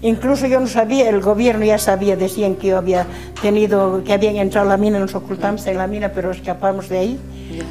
Incluso 0.01 0.47
yo 0.47 0.61
no 0.61 0.69
sabía, 0.69 1.09
el 1.09 1.21
gobierno 1.21 1.65
ya 1.65 1.79
sabía, 1.79 2.15
decían 2.15 2.55
que 2.55 2.69
yo 2.69 2.79
había 2.79 3.07
tenido, 3.43 4.05
que 4.05 4.13
habían 4.13 4.37
entrado 4.37 4.69
a 4.69 4.71
la 4.71 4.77
mina, 4.77 5.01
nos 5.01 5.15
ocultamos 5.15 5.67
en 5.67 5.77
la 5.77 5.89
mina, 5.89 6.11
pero 6.15 6.31
escapamos 6.31 6.89
de 6.89 6.99
ahí, 6.99 7.19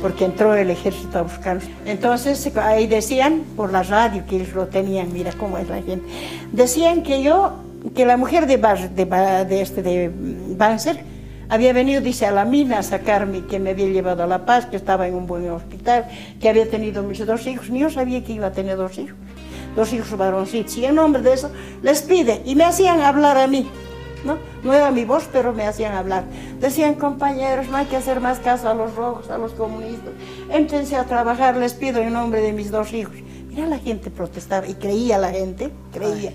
porque 0.02 0.26
entró 0.26 0.54
el 0.54 0.70
ejército 0.70 1.20
a 1.20 1.22
buscarnos. 1.22 1.64
Entonces 1.86 2.52
ahí 2.58 2.88
decían, 2.88 3.44
por 3.56 3.72
la 3.72 3.84
radio, 3.84 4.24
que 4.28 4.36
ellos 4.38 4.54
lo 4.54 4.68
tenían, 4.68 5.14
mira 5.14 5.32
cómo 5.38 5.58
es 5.58 5.70
la 5.70 5.82
gente, 5.82 6.06
decían 6.52 7.02
que 7.02 7.24
yo, 7.24 7.54
que 7.96 8.06
la 8.06 8.18
mujer 8.18 8.46
de, 8.46 8.58
de, 8.58 9.46
de, 9.46 9.62
este, 9.62 9.82
de 9.82 10.12
Banzer, 10.58 11.00
había 11.50 11.72
venido, 11.72 12.02
dice, 12.02 12.26
a 12.26 12.32
la 12.32 12.44
mina 12.44 12.80
a 12.80 12.84
sacarme, 12.84 13.46
que 13.46 13.58
me 13.58 13.70
había 13.70 13.86
llevado 13.86 14.24
a 14.24 14.28
La 14.28 14.46
Paz, 14.46 14.66
que 14.66 14.76
estaba 14.76 15.08
en 15.08 15.16
un 15.16 15.28
buen 15.28 15.50
hospital, 15.50 16.06
que 16.42 16.50
había 16.50 16.70
tenido 16.70 17.04
mis 17.04 17.26
dos 17.26 17.48
hijos, 17.48 17.70
ni 17.70 17.80
yo 17.80 17.90
sabía 17.90 18.22
que 18.22 18.34
iba 18.34 18.48
a 18.48 18.52
tener 18.52 18.76
dos 18.76 18.98
hijos 18.98 19.16
dos 19.78 19.94
hijos 19.94 20.18
varoncitos. 20.18 20.76
Y 20.76 20.86
en 20.86 20.96
nombre 20.96 21.22
de 21.22 21.34
eso 21.34 21.50
les 21.82 22.02
pide 22.02 22.42
y 22.44 22.56
me 22.56 22.66
hacían 22.66 23.00
hablar 23.00 23.38
a 23.38 23.48
mí. 23.48 23.70
¿no? 24.26 24.38
no 24.64 24.74
era 24.74 24.92
mi 24.92 25.06
voz, 25.06 25.30
pero 25.32 25.54
me 25.54 25.66
hacían 25.66 25.94
hablar. 25.94 26.26
Decían, 26.60 26.96
compañeros, 26.96 27.70
no 27.70 27.78
hay 27.78 27.86
que 27.86 27.96
hacer 27.96 28.20
más 28.20 28.40
caso 28.40 28.68
a 28.68 28.74
los 28.74 28.96
rojos, 28.96 29.30
a 29.30 29.38
los 29.38 29.54
comunistas. 29.54 30.12
Éntrense 30.52 30.98
a 30.98 31.06
trabajar, 31.06 31.56
les 31.56 31.74
pido 31.74 32.02
en 32.02 32.12
nombre 32.12 32.42
de 32.42 32.52
mis 32.52 32.72
dos 32.72 32.92
hijos. 32.92 33.16
Mira, 33.48 33.68
la 33.68 33.78
gente 33.78 34.10
protestaba 34.10 34.68
y 34.68 34.74
creía 34.74 35.18
la 35.18 35.30
gente, 35.30 35.72
creía. 35.94 36.34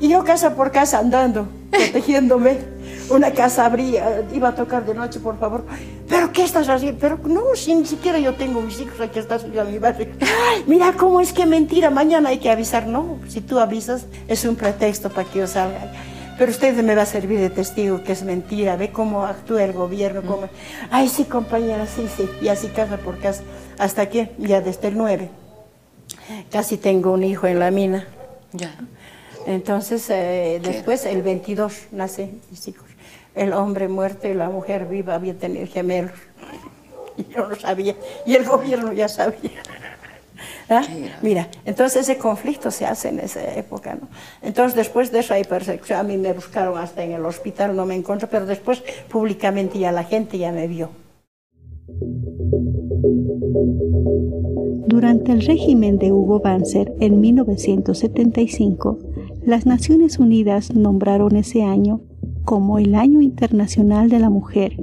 Y 0.00 0.08
yo 0.08 0.24
casa 0.24 0.54
por 0.54 0.70
casa 0.70 0.98
andando, 0.98 1.48
protegiéndome 1.70 2.78
una 3.10 3.32
casa 3.32 3.64
abría, 3.64 4.24
iba 4.34 4.48
a 4.48 4.54
tocar 4.54 4.84
de 4.84 4.94
noche, 4.94 5.20
por 5.20 5.38
favor. 5.38 5.64
¿Pero 6.08 6.32
qué 6.32 6.44
estás 6.44 6.68
haciendo? 6.68 6.98
Pero 7.00 7.18
no, 7.24 7.54
si 7.54 7.74
ni 7.74 7.86
siquiera 7.86 8.18
yo 8.18 8.34
tengo 8.34 8.60
mis 8.60 8.80
hijos, 8.80 9.00
aquí 9.00 9.18
estás 9.18 9.50
yo 9.50 9.62
a 9.62 9.64
mi 9.64 9.78
barrio. 9.78 10.08
mira 10.66 10.92
cómo 10.92 11.20
es 11.20 11.32
que 11.32 11.46
mentira, 11.46 11.90
mañana 11.90 12.30
hay 12.30 12.38
que 12.38 12.50
avisar. 12.50 12.86
No, 12.86 13.18
si 13.28 13.40
tú 13.40 13.58
avisas, 13.58 14.06
es 14.26 14.44
un 14.44 14.56
pretexto 14.56 15.10
para 15.10 15.28
que 15.28 15.40
yo 15.40 15.46
salga. 15.46 15.92
Pero 16.38 16.52
usted 16.52 16.80
me 16.82 16.94
va 16.94 17.02
a 17.02 17.06
servir 17.06 17.40
de 17.40 17.50
testigo 17.50 18.04
que 18.04 18.12
es 18.12 18.22
mentira. 18.22 18.76
Ve 18.76 18.92
cómo 18.92 19.24
actúa 19.24 19.64
el 19.64 19.72
gobierno. 19.72 20.22
Cómo... 20.22 20.48
Ay, 20.90 21.08
sí, 21.08 21.24
compañera, 21.24 21.86
sí, 21.86 22.06
sí. 22.16 22.28
Y 22.40 22.48
así 22.48 22.68
casa 22.68 22.96
por 22.98 23.18
casa. 23.18 23.42
Hasta 23.78 24.08
que 24.08 24.32
ya 24.38 24.60
desde 24.60 24.88
el 24.88 24.96
9. 24.96 25.30
Casi 26.50 26.76
tengo 26.76 27.12
un 27.12 27.24
hijo 27.24 27.48
en 27.48 27.58
la 27.58 27.72
mina. 27.72 28.06
Ya. 28.52 28.72
Entonces, 29.46 30.08
eh, 30.10 30.60
después, 30.62 31.06
el 31.06 31.22
22, 31.22 31.88
nace 31.92 32.30
mis 32.50 32.68
hijos 32.68 32.88
el 33.38 33.52
hombre 33.52 33.88
muerto 33.88 34.28
y 34.28 34.34
la 34.34 34.50
mujer 34.50 34.86
viva 34.86 35.14
había 35.14 35.34
tenido 35.34 35.66
gemelos. 35.66 36.12
Y 37.16 37.24
yo 37.34 37.48
no 37.48 37.54
sabía, 37.54 37.94
y 38.26 38.34
el 38.34 38.44
gobierno 38.44 38.92
ya 38.92 39.08
sabía. 39.08 39.62
¿Ah? 40.70 40.82
Mira, 41.22 41.48
entonces 41.64 42.02
ese 42.02 42.18
conflicto 42.18 42.70
se 42.70 42.84
hace 42.84 43.08
en 43.08 43.20
esa 43.20 43.42
época, 43.54 43.94
¿no? 43.94 44.08
Entonces 44.42 44.76
después 44.76 45.10
de 45.10 45.20
eso 45.20 45.32
hay 45.32 45.44
persecución, 45.44 45.98
a 45.98 46.02
mí 46.02 46.18
me 46.18 46.32
buscaron 46.32 46.76
hasta 46.76 47.02
en 47.02 47.12
el 47.12 47.24
hospital, 47.24 47.74
no 47.74 47.86
me 47.86 47.94
encontré, 47.94 48.28
pero 48.28 48.44
después 48.44 48.82
públicamente 49.08 49.78
ya 49.78 49.92
la 49.92 50.04
gente 50.04 50.36
ya 50.36 50.52
me 50.52 50.68
vio. 50.68 50.90
Durante 54.86 55.32
el 55.32 55.40
régimen 55.40 55.98
de 55.98 56.12
Hugo 56.12 56.40
Banzer 56.40 56.92
en 57.00 57.20
1975, 57.20 58.98
Las 59.48 59.64
Naciones 59.64 60.18
Unidas 60.18 60.74
nombraron 60.74 61.34
ese 61.34 61.62
año 61.62 62.02
como 62.44 62.78
el 62.78 62.94
Año 62.94 63.22
Internacional 63.22 64.10
de 64.10 64.18
la 64.18 64.28
Mujer 64.28 64.76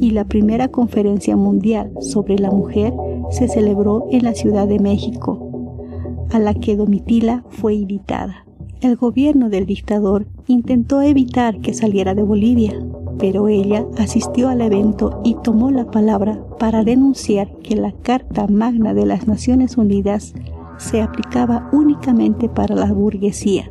y 0.00 0.10
la 0.10 0.24
primera 0.24 0.66
conferencia 0.66 1.36
mundial 1.36 1.92
sobre 2.00 2.36
la 2.36 2.50
mujer 2.50 2.92
se 3.30 3.46
celebró 3.46 4.08
en 4.10 4.24
la 4.24 4.34
Ciudad 4.34 4.66
de 4.66 4.80
México, 4.80 6.26
a 6.32 6.40
la 6.40 6.54
que 6.54 6.74
Domitila 6.74 7.44
fue 7.50 7.74
invitada. 7.74 8.46
El 8.80 8.96
gobierno 8.96 9.48
del 9.48 9.64
dictador 9.64 10.26
intentó 10.48 11.02
evitar 11.02 11.60
que 11.60 11.72
saliera 11.72 12.16
de 12.16 12.24
Bolivia, 12.24 12.84
pero 13.16 13.46
ella 13.46 13.86
asistió 13.96 14.48
al 14.48 14.60
evento 14.60 15.20
y 15.22 15.36
tomó 15.44 15.70
la 15.70 15.88
palabra 15.88 16.44
para 16.58 16.82
denunciar 16.82 17.56
que 17.58 17.76
la 17.76 17.92
Carta 17.92 18.48
Magna 18.48 18.92
de 18.92 19.06
las 19.06 19.28
Naciones 19.28 19.76
Unidas 19.76 20.34
se 20.78 21.00
aplicaba 21.00 21.70
únicamente 21.72 22.48
para 22.48 22.74
la 22.74 22.92
burguesía, 22.92 23.70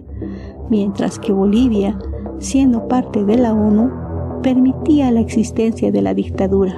mientras 0.70 1.20
que 1.20 1.32
Bolivia, 1.32 1.98
siendo 2.40 2.88
parte 2.88 3.24
de 3.26 3.38
la 3.38 3.54
ONU, 3.54 3.92
permitía 4.42 5.12
la 5.12 5.20
existencia 5.20 5.92
de 5.92 6.02
la 6.02 6.14
dictadura. 6.14 6.76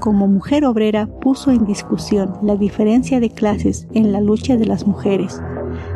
Como 0.00 0.28
mujer 0.28 0.64
obrera 0.64 1.06
puso 1.06 1.50
en 1.50 1.64
discusión 1.64 2.34
la 2.42 2.56
diferencia 2.56 3.18
de 3.18 3.30
clases 3.30 3.88
en 3.94 4.12
la 4.12 4.20
lucha 4.20 4.56
de 4.56 4.66
las 4.66 4.86
mujeres. 4.86 5.40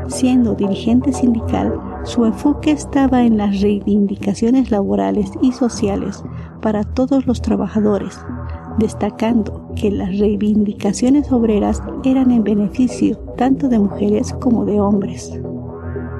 Siendo 0.09 0.55
dirigente 0.55 1.13
sindical, 1.13 1.79
su 2.05 2.25
enfoque 2.25 2.71
estaba 2.71 3.23
en 3.23 3.37
las 3.37 3.61
reivindicaciones 3.61 4.71
laborales 4.71 5.31
y 5.43 5.53
sociales 5.53 6.25
para 6.63 6.83
todos 6.83 7.27
los 7.27 7.43
trabajadores, 7.43 8.19
destacando 8.79 9.71
que 9.77 9.91
las 9.91 10.19
reivindicaciones 10.19 11.31
obreras 11.31 11.83
eran 12.05 12.31
en 12.31 12.43
beneficio 12.43 13.17
tanto 13.37 13.69
de 13.69 13.79
mujeres 13.79 14.33
como 14.41 14.65
de 14.65 14.81
hombres. 14.81 15.41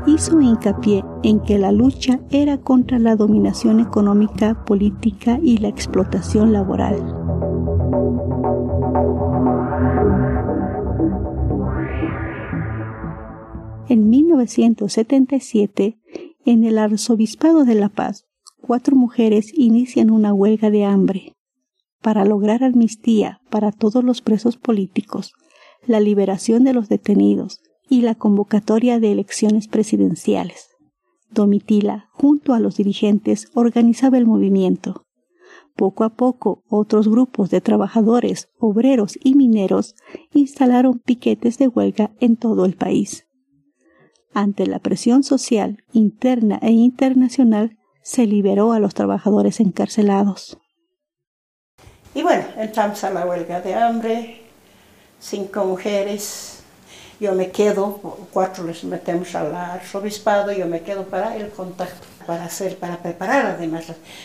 Hizo 0.07 0.41
hincapié 0.41 1.05
en 1.23 1.41
que 1.41 1.59
la 1.59 1.73
lucha 1.73 2.21
era 2.31 2.59
contra 2.59 2.99
la 2.99 3.17
dominación 3.17 3.81
económica, 3.81 4.65
política 4.65 5.39
y 5.43 5.59
la 5.59 5.69
explotación 5.69 6.53
laboral. 6.53 6.97
En 13.89 14.09
1977, 14.09 15.99
en 16.47 16.65
el 16.65 16.79
Arzobispado 16.79 17.65
de 17.65 17.75
La 17.75 17.91
Paz, 17.91 18.25
cuatro 18.63 18.97
mujeres 18.97 19.53
inician 19.55 20.11
una 20.11 20.33
huelga 20.33 20.71
de 20.71 20.85
hambre 20.85 21.35
para 22.01 22.25
lograr 22.25 22.65
amnistía 22.65 23.41
para 23.51 23.71
todos 23.73 24.03
los 24.03 24.23
presos 24.23 24.57
políticos, 24.57 25.35
la 25.87 26.01
liberación 26.01 26.65
de 26.65 26.73
los 26.73 26.89
detenidos 26.89 27.61
y 27.91 28.03
la 28.03 28.15
convocatoria 28.15 29.01
de 29.01 29.11
elecciones 29.11 29.67
presidenciales. 29.67 30.69
Domitila, 31.29 32.09
junto 32.13 32.55
a 32.55 32.61
los 32.61 32.77
dirigentes, 32.77 33.51
organizaba 33.53 34.17
el 34.17 34.27
movimiento. 34.27 35.07
Poco 35.75 36.05
a 36.05 36.11
poco, 36.11 36.63
otros 36.69 37.09
grupos 37.09 37.51
de 37.51 37.61
trabajadores, 37.61 38.49
obreros 38.59 39.19
y 39.23 39.35
mineros 39.35 39.97
instalaron 40.33 41.01
piquetes 41.01 41.59
de 41.59 41.67
huelga 41.67 42.13
en 42.21 42.37
todo 42.37 42.65
el 42.65 42.75
país. 42.75 43.27
Ante 44.33 44.67
la 44.69 44.79
presión 44.79 45.25
social 45.25 45.83
interna 45.93 46.61
e 46.63 46.71
internacional, 46.71 47.77
se 48.03 48.27
liberó 48.27 48.73
a 48.73 48.79
los 48.79 48.95
trabajadores 48.95 49.59
encarcelados. 49.59 50.59
Y 52.15 52.23
bueno, 52.23 52.45
entramos 52.57 53.03
a 53.03 53.11
la 53.11 53.27
huelga 53.27 53.61
de 53.61 53.75
hambre, 53.75 54.43
cinco 55.19 55.65
mujeres 55.65 56.60
yo 57.21 57.35
me 57.35 57.51
quedo, 57.51 58.01
cuatro 58.33 58.65
les 58.65 58.83
metemos 58.85 59.35
al 59.35 59.55
arzobispado, 59.55 60.53
yo 60.53 60.67
me 60.67 60.81
quedo 60.81 61.05
para 61.05 61.37
el 61.37 61.51
contacto, 61.51 62.07
para 62.27 62.45
hacer, 62.45 62.77
para 62.77 62.99
preparar 62.99 63.47
además, 63.47 63.85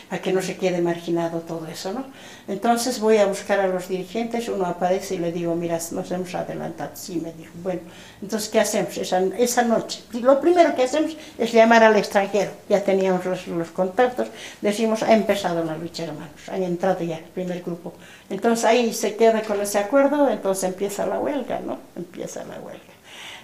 para 0.10 0.22
que 0.22 0.32
no 0.32 0.42
se 0.42 0.58
quede 0.58 0.82
marginado 0.82 1.40
todo 1.40 1.66
eso, 1.68 1.94
¿no? 1.94 2.06
Entonces 2.48 3.00
voy 3.00 3.18
a 3.18 3.26
buscar 3.26 3.60
a 3.60 3.68
los 3.68 3.88
dirigentes, 3.88 4.50
uno 4.50 4.66
aparece 4.66 5.16
y 5.16 5.18
le 5.20 5.32
digo, 5.32 5.56
mira, 5.56 5.80
nos 5.92 6.12
hemos 6.12 6.36
adelantado, 6.36 6.92
sí, 6.94 7.22
me 7.24 7.34
dijo, 7.34 7.52
bueno, 7.64 7.82
entonces, 8.22 8.50
¿qué 8.50 8.60
hacemos 8.60 8.98
esa, 8.98 9.62
noche? 9.64 10.04
Lo 10.14 10.40
primero 10.40 10.76
que 10.76 10.84
hacemos 10.84 11.16
es 11.38 11.52
llamar 11.52 11.84
al 11.84 11.96
extranjero, 11.96 12.52
ya 12.70 12.84
teníamos 12.84 13.26
los, 13.26 13.48
los 13.48 13.70
contactos, 13.70 14.28
decimos, 14.62 15.04
ha 15.04 15.14
empezado 15.14 15.64
la 15.64 15.78
lucha, 15.78 16.04
hermanos, 16.04 16.50
han 16.52 16.64
entrado 16.64 17.04
ya 17.04 17.18
el 17.18 17.24
primer 17.24 17.62
grupo. 17.62 17.94
Entonces 18.30 18.66
ahí 18.66 18.94
se 18.94 19.16
queda 19.16 19.42
con 19.42 19.60
ese 19.62 19.80
acuerdo, 19.80 20.30
entonces 20.30 20.64
empieza 20.66 21.06
la 21.06 21.20
huelga, 21.20 21.60
¿no? 21.60 21.80
Empieza 21.96 22.44
la 22.44 22.60
huelga. 22.60 22.95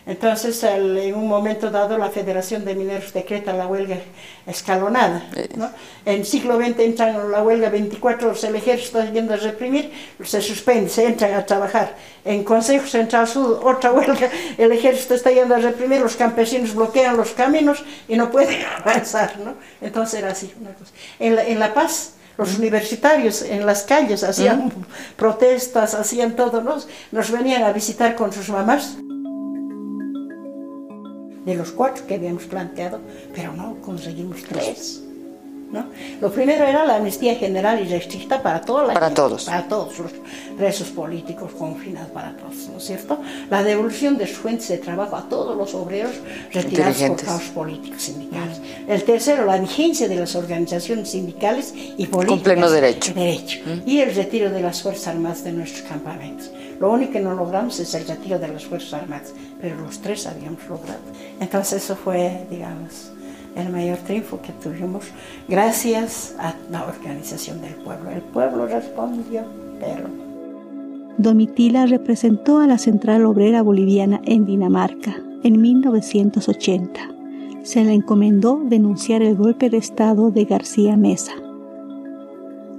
Entonces, 0.06 0.64
en 0.64 1.14
un 1.14 1.28
momento 1.28 1.70
dado, 1.70 1.96
la 1.98 2.10
Federación 2.10 2.66
de 2.66 2.74
Mineros 2.74 3.14
decreta 3.14 3.54
la 3.54 3.68
huelga 3.68 3.98
escalonada. 4.48 5.30
¿no? 5.56 5.70
En 6.06 6.26
siglo 6.26 6.58
XX 6.58 6.80
entran 6.80 7.16
en 7.16 7.32
la 7.32 7.44
huelga 7.44 7.70
24 7.70 8.30
horas, 8.30 8.44
el 8.44 8.56
ejército 8.56 9.00
está 9.00 9.12
yendo 9.12 9.36
a 9.36 9.38
reprimir, 9.38 9.92
se 10.24 10.42
suspende, 10.42 10.90
se 10.90 11.06
entran 11.06 11.36
a 11.36 11.46
trabajar. 11.46 11.96
En 12.26 12.44
Consejo 12.44 12.88
Central 12.88 13.28
Sur, 13.28 13.62
otra 13.64 13.92
huelga, 13.92 14.28
el 14.58 14.72
ejército 14.72 15.14
está 15.14 15.32
yendo 15.32 15.54
a 15.54 15.60
reprimir, 15.60 16.02
los 16.02 16.16
campesinos 16.16 16.74
bloquean 16.74 17.16
los 17.16 17.32
caminos 17.32 17.84
y 18.08 18.16
no 18.16 18.32
pueden 18.32 18.60
avanzar. 18.84 19.38
¿no? 19.38 19.54
Entonces 19.82 20.20
era 20.20 20.32
así 20.32 20.52
una 20.60 20.74
cosa. 20.74 20.92
En 21.20 21.36
La, 21.36 21.46
en 21.46 21.60
la 21.60 21.76
Paz, 21.76 22.16
los 22.38 22.58
universitarios 22.58 23.44
en 23.44 23.68
las 23.68 23.84
calles 23.84 24.24
hacían 24.24 24.74
protestas, 25.16 25.94
hacían 25.94 26.36
todo, 26.36 26.64
nos 27.12 27.32
venían 27.32 27.64
a 27.64 27.72
visitar 27.72 28.16
con 28.16 28.34
sus 28.34 28.50
mamás 28.50 28.98
de 31.45 31.56
los 31.56 31.71
cuatro 31.71 32.06
que 32.06 32.15
habíamos 32.15 32.43
planteado, 32.43 32.99
pero 33.34 33.54
no 33.54 33.77
conseguimos 33.82 34.43
tres. 34.47 35.01
¿no? 35.71 35.86
Lo 36.19 36.30
primero 36.32 36.65
era 36.65 36.86
la 36.86 36.97
amnistía 36.97 37.36
general 37.36 37.82
y 37.82 37.88
restricta 37.88 38.41
para 38.43 38.62
toda 38.62 38.88
la 38.88 38.93
para 38.93 39.13
todos. 39.13 39.45
para 39.45 39.67
todos 39.67 39.97
los 39.99 40.12
presos 40.58 40.89
políticos 40.89 41.51
confinados 41.58 42.12
para 42.12 42.36
todos, 42.36 42.67
¿no 42.69 42.77
es 42.77 42.84
cierto? 42.84 43.19
La 43.49 43.63
devolución 43.63 44.17
de 44.17 44.27
sus 44.27 44.38
fuentes 44.38 44.67
de 44.67 44.80
trabajo 44.80 45.15
a 45.15 45.30
todos 45.30 45.56
los 45.56 45.73
obreros 45.73 46.12
retirados 46.51 46.97
por 46.97 47.15
causas 47.21 47.49
políticos 47.49 48.01
sindicales. 48.01 48.62
El 48.88 49.04
tercero, 49.04 49.45
la 49.45 49.58
vigencia 49.58 50.08
de 50.08 50.17
las 50.17 50.36
organizaciones 50.36 51.10
sindicales 51.10 51.73
y 51.73 52.06
políticas. 52.08 52.27
Con 52.27 52.39
pleno 52.41 52.69
derecho. 52.69 53.13
derecho. 53.13 53.60
Y 53.86 53.99
el 53.99 54.13
retiro 54.13 54.49
de 54.49 54.62
las 54.62 54.82
Fuerzas 54.82 55.08
Armadas 55.08 55.43
de 55.43 55.54
nuestros 55.54 55.88
campamentos. 55.88 56.51
Lo 56.82 56.91
único 56.91 57.12
que 57.12 57.20
no 57.20 57.36
logramos 57.36 57.80
es 57.80 57.94
el 57.94 58.08
retiro 58.08 58.39
de 58.39 58.48
las 58.48 58.65
Fuerzas 58.65 59.04
Armadas, 59.04 59.36
pero 59.62 59.80
los 59.80 60.00
tres 60.00 60.26
habíamos 60.26 60.67
logrado. 60.67 61.00
Entonces 61.39 61.84
eso 61.84 61.96
fue, 61.96 62.48
digamos, 62.50 63.12
el 63.56 63.70
mayor 63.70 64.00
triunfo 64.00 64.41
que 64.41 64.52
tuvimos 64.54 65.06
gracias 65.48 66.34
a 66.39 66.56
la 66.72 66.88
organización 66.88 67.62
del 67.62 67.76
pueblo. 67.76 68.10
El 68.10 68.22
pueblo 68.22 68.65
respondió, 68.65 69.44
pero... 69.80 70.10
Domitila 71.20 71.86
representó 71.86 72.58
a 72.58 72.65
la 72.65 72.80
Central 72.80 73.26
Obrera 73.26 73.62
Boliviana 73.62 74.20
en 74.26 74.48
Dinamarca 74.48 75.15
en 75.44 75.62
1980. 75.62 77.00
Se 77.62 77.84
le 77.84 77.94
encomendó 77.94 78.60
denunciar 78.65 79.22
el 79.22 79.36
golpe 79.36 79.70
de 79.70 79.78
Estado 79.78 80.32
de 80.32 80.46
García 80.46 80.98
Mesa. 80.98 81.34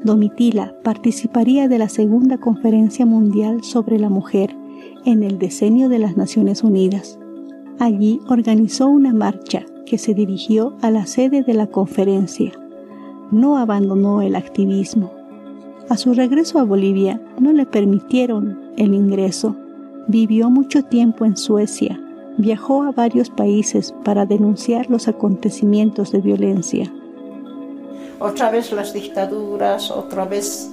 Domitila 0.05 0.75
participaría 0.83 1.69
de 1.69 1.79
la 1.79 1.89
Segunda 1.89 2.39
Conferencia 2.39 3.07
Mundial 3.07 3.63
sobre 3.63 4.01
la 4.01 4.09
Mujer 4.09 4.57
en 5.05 5.23
el 5.23 5.39
decenio 5.39 5.89
de 5.89 6.01
las 6.01 6.17
Naciones 6.17 6.65
Unidas. 6.65 7.21
Allí 7.79 8.21
organizó 8.29 8.89
una 8.89 9.13
marcha 9.13 9.65
que 9.87 9.99
se 9.99 10.13
dirigió 10.13 10.77
a 10.83 10.91
la 10.91 11.07
sede 11.07 11.43
de 11.43 11.55
la 11.55 11.69
conferencia. 11.69 12.51
No 13.31 13.57
abandonó 13.59 14.23
el 14.23 14.35
activismo. 14.35 15.13
A 15.89 15.97
su 15.97 16.15
regreso 16.15 16.59
a 16.59 16.65
Bolivia 16.65 17.21
no 17.39 17.53
le 17.53 17.65
permitieron 17.65 18.59
el 18.77 18.95
ingreso. 18.95 19.55
Vivió 20.09 20.51
mucho 20.51 20.83
tiempo 20.83 21.25
en 21.25 21.37
Suecia. 21.37 22.01
Viajó 22.39 22.83
a 22.83 22.91
varios 22.91 23.31
países 23.31 23.95
para 24.05 24.27
denunciar 24.27 24.91
los 24.91 25.07
acontecimientos 25.07 26.11
de 26.11 26.21
violencia 26.21 26.93
otra 28.23 28.51
vez 28.51 28.73
las 28.73 28.93
dictaduras, 28.93 29.91
otra 29.91 30.25
vez 30.25 30.71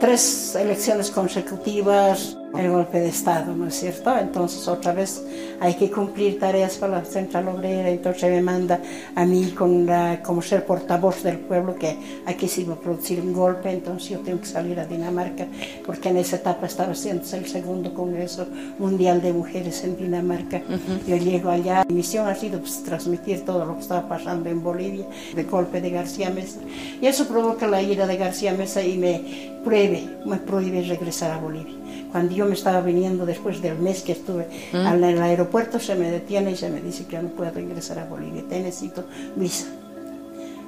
tres 0.00 0.54
elecciones 0.54 1.10
consecutivas, 1.10 2.36
el 2.56 2.70
golpe 2.70 3.00
de 3.00 3.08
Estado, 3.08 3.54
¿no 3.54 3.68
es 3.68 3.74
cierto? 3.74 4.16
Entonces 4.16 4.66
otra 4.68 4.92
vez 4.92 5.24
hay 5.60 5.74
que 5.74 5.90
cumplir 5.90 6.38
tareas 6.38 6.76
para 6.76 6.98
la 6.98 7.04
Central 7.04 7.48
Obrera, 7.48 7.88
entonces 7.88 8.30
me 8.30 8.42
manda 8.42 8.80
a 9.14 9.24
mí 9.24 9.52
con 9.56 9.88
como 10.22 10.42
ser 10.42 10.66
portavoz 10.66 11.22
del 11.22 11.38
pueblo 11.38 11.74
que 11.76 11.96
aquí 12.26 12.48
se 12.48 12.62
iba 12.62 12.74
a 12.74 12.78
producir 12.78 13.20
un 13.20 13.32
golpe, 13.32 13.70
entonces 13.70 14.10
yo 14.10 14.18
tengo 14.20 14.40
que 14.40 14.46
salir 14.46 14.78
a 14.80 14.86
Dinamarca, 14.86 15.46
porque 15.86 16.10
en 16.10 16.18
esa 16.18 16.36
etapa 16.36 16.66
estaba 16.66 16.92
haciendo 16.92 17.24
el 17.32 17.46
segundo 17.46 17.94
Congreso 17.94 18.46
Mundial 18.78 19.22
de 19.22 19.32
Mujeres 19.32 19.82
en 19.84 19.96
Dinamarca. 19.96 20.62
Yo 21.06 21.16
llego 21.16 21.50
allá, 21.50 21.84
mi 21.88 21.96
misión 21.96 22.28
ha 22.28 22.34
sido 22.34 22.60
pues, 22.60 22.82
transmitir 22.82 23.44
todo 23.44 23.64
lo 23.64 23.74
que 23.74 23.80
estaba 23.80 24.08
pasando 24.08 24.50
en 24.50 24.62
Bolivia, 24.62 25.06
el 25.36 25.46
golpe 25.46 25.80
de 25.80 25.90
García 25.90 26.30
Mesa, 26.30 26.58
y 27.00 27.06
eso 27.06 27.26
provoca 27.26 27.66
la 27.66 27.82
ira 27.82 28.06
de 28.06 28.16
García 28.16 28.52
Mesa 28.52 28.82
y 28.82 28.98
me 28.98 29.60
prohíbe, 29.64 30.08
me 30.26 30.36
prohíbe 30.36 30.82
regresar 30.82 31.30
a 31.32 31.38
Bolivia. 31.38 31.81
Cuando 32.12 32.34
yo 32.34 32.44
me 32.44 32.52
estaba 32.52 32.82
viniendo 32.82 33.24
después 33.24 33.62
del 33.62 33.78
mes 33.78 34.02
que 34.02 34.12
estuve 34.12 34.46
en 34.74 35.00
mm. 35.00 35.04
el 35.04 35.22
aeropuerto, 35.22 35.80
se 35.80 35.94
me 35.94 36.10
detiene 36.10 36.52
y 36.52 36.56
se 36.56 36.68
me 36.68 36.82
dice 36.82 37.06
que 37.06 37.16
yo 37.16 37.22
no 37.22 37.30
puedo 37.30 37.58
ingresar 37.58 37.98
a 37.98 38.04
Bolivia, 38.04 38.44
te 38.46 38.60
necesito 38.60 39.04
visa. 39.34 39.66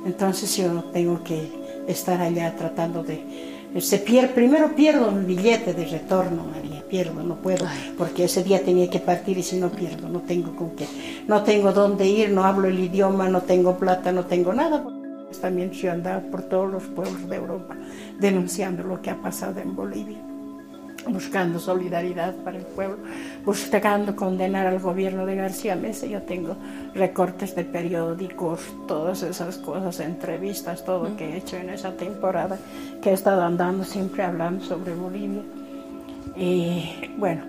Entonces 0.07 0.57
yo 0.57 0.85
tengo 0.85 1.23
que 1.23 1.51
estar 1.87 2.21
allá 2.23 2.57
tratando 2.57 3.03
de... 3.03 3.23
Se 3.79 3.99
pierde, 3.99 4.29
primero 4.29 4.75
pierdo 4.75 5.09
un 5.09 5.27
billete 5.27 5.75
de 5.75 5.85
retorno, 5.85 6.45
María, 6.45 6.83
pierdo, 6.89 7.23
no 7.23 7.37
puedo, 7.37 7.67
porque 7.99 8.25
ese 8.25 8.43
día 8.43 8.65
tenía 8.65 8.89
que 8.89 9.01
partir 9.01 9.37
y 9.37 9.43
si 9.43 9.57
no 9.57 9.69
pierdo, 9.71 10.09
no 10.09 10.21
tengo 10.21 10.55
con 10.55 10.71
qué, 10.71 10.87
no 11.27 11.43
tengo 11.43 11.73
dónde 11.73 12.07
ir, 12.07 12.31
no 12.31 12.45
hablo 12.45 12.69
el 12.69 12.79
idioma, 12.79 13.29
no 13.29 13.43
tengo 13.43 13.77
plata, 13.77 14.13
no 14.13 14.25
tengo 14.27 14.55
nada. 14.55 14.87
También 15.41 15.73
yo 15.73 15.91
andaba 15.91 16.21
por 16.21 16.43
todos 16.43 16.71
los 16.71 16.85
pueblos 16.85 17.29
de 17.29 17.37
Europa 17.37 17.77
denunciando 18.21 18.85
lo 18.85 19.03
que 19.03 19.11
ha 19.11 19.21
pasado 19.21 19.61
en 19.61 19.75
Bolivia 19.75 20.34
buscando 21.07 21.59
solidaridad 21.59 22.35
para 22.37 22.59
el 22.59 22.65
pueblo, 22.65 22.99
buscando 23.45 24.17
condenar 24.17 24.67
al 24.67 24.81
gobierno 24.81 25.27
de 25.27 25.37
García 25.37 25.77
Mesa. 25.77 26.07
Yo 26.07 26.23
tengo 26.23 26.57
recortes 26.95 27.55
de 27.55 27.65
periódicos, 27.65 28.61
todas 28.87 29.23
esas 29.23 29.59
cosas, 29.59 30.01
entrevistas, 30.01 30.85
todo 30.85 31.17
que 31.17 31.31
he 31.31 31.37
hecho 31.39 31.57
en 31.57 31.71
esa 31.71 31.93
temporada, 31.93 32.59
que 33.03 33.11
he 33.11 33.13
estado 33.13 33.43
andando 33.43 33.85
siempre 33.85 34.23
hablando 34.23 34.65
sobre 34.65 34.95
Bolivia. 34.95 35.43
Y 36.37 37.11
bueno, 37.17 37.43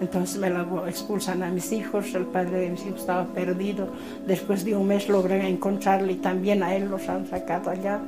entonces 0.00 0.38
me 0.38 0.50
lo 0.50 0.86
expulsan 0.86 1.42
a 1.42 1.50
mis 1.50 1.70
hijos, 1.72 2.14
el 2.14 2.26
padre 2.26 2.58
de 2.58 2.70
mis 2.70 2.84
hijos 2.84 3.00
estaba 3.00 3.24
perdido, 3.26 3.88
después 4.26 4.64
de 4.64 4.74
un 4.74 4.88
mes 4.88 5.08
logré 5.08 5.48
encontrarle 5.48 6.14
y 6.14 6.16
también 6.16 6.62
a 6.62 6.74
él 6.74 6.88
los 6.88 7.08
han 7.08 7.26
sacado 7.26 7.70
allá. 7.70 8.00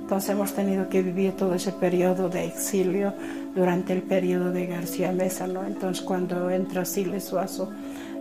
Entonces 0.00 0.30
hemos 0.30 0.52
tenido 0.52 0.88
que 0.88 1.02
vivir 1.02 1.32
todo 1.32 1.54
ese 1.54 1.72
periodo 1.72 2.28
de 2.28 2.46
exilio 2.46 3.12
durante 3.56 3.94
el 3.94 4.02
periodo 4.02 4.52
de 4.52 4.66
García 4.66 5.10
Mesa, 5.12 5.46
¿no? 5.46 5.64
Entonces 5.64 6.04
cuando 6.04 6.50
entra 6.50 6.84
Siles 6.84 7.24
Suazo 7.24 7.72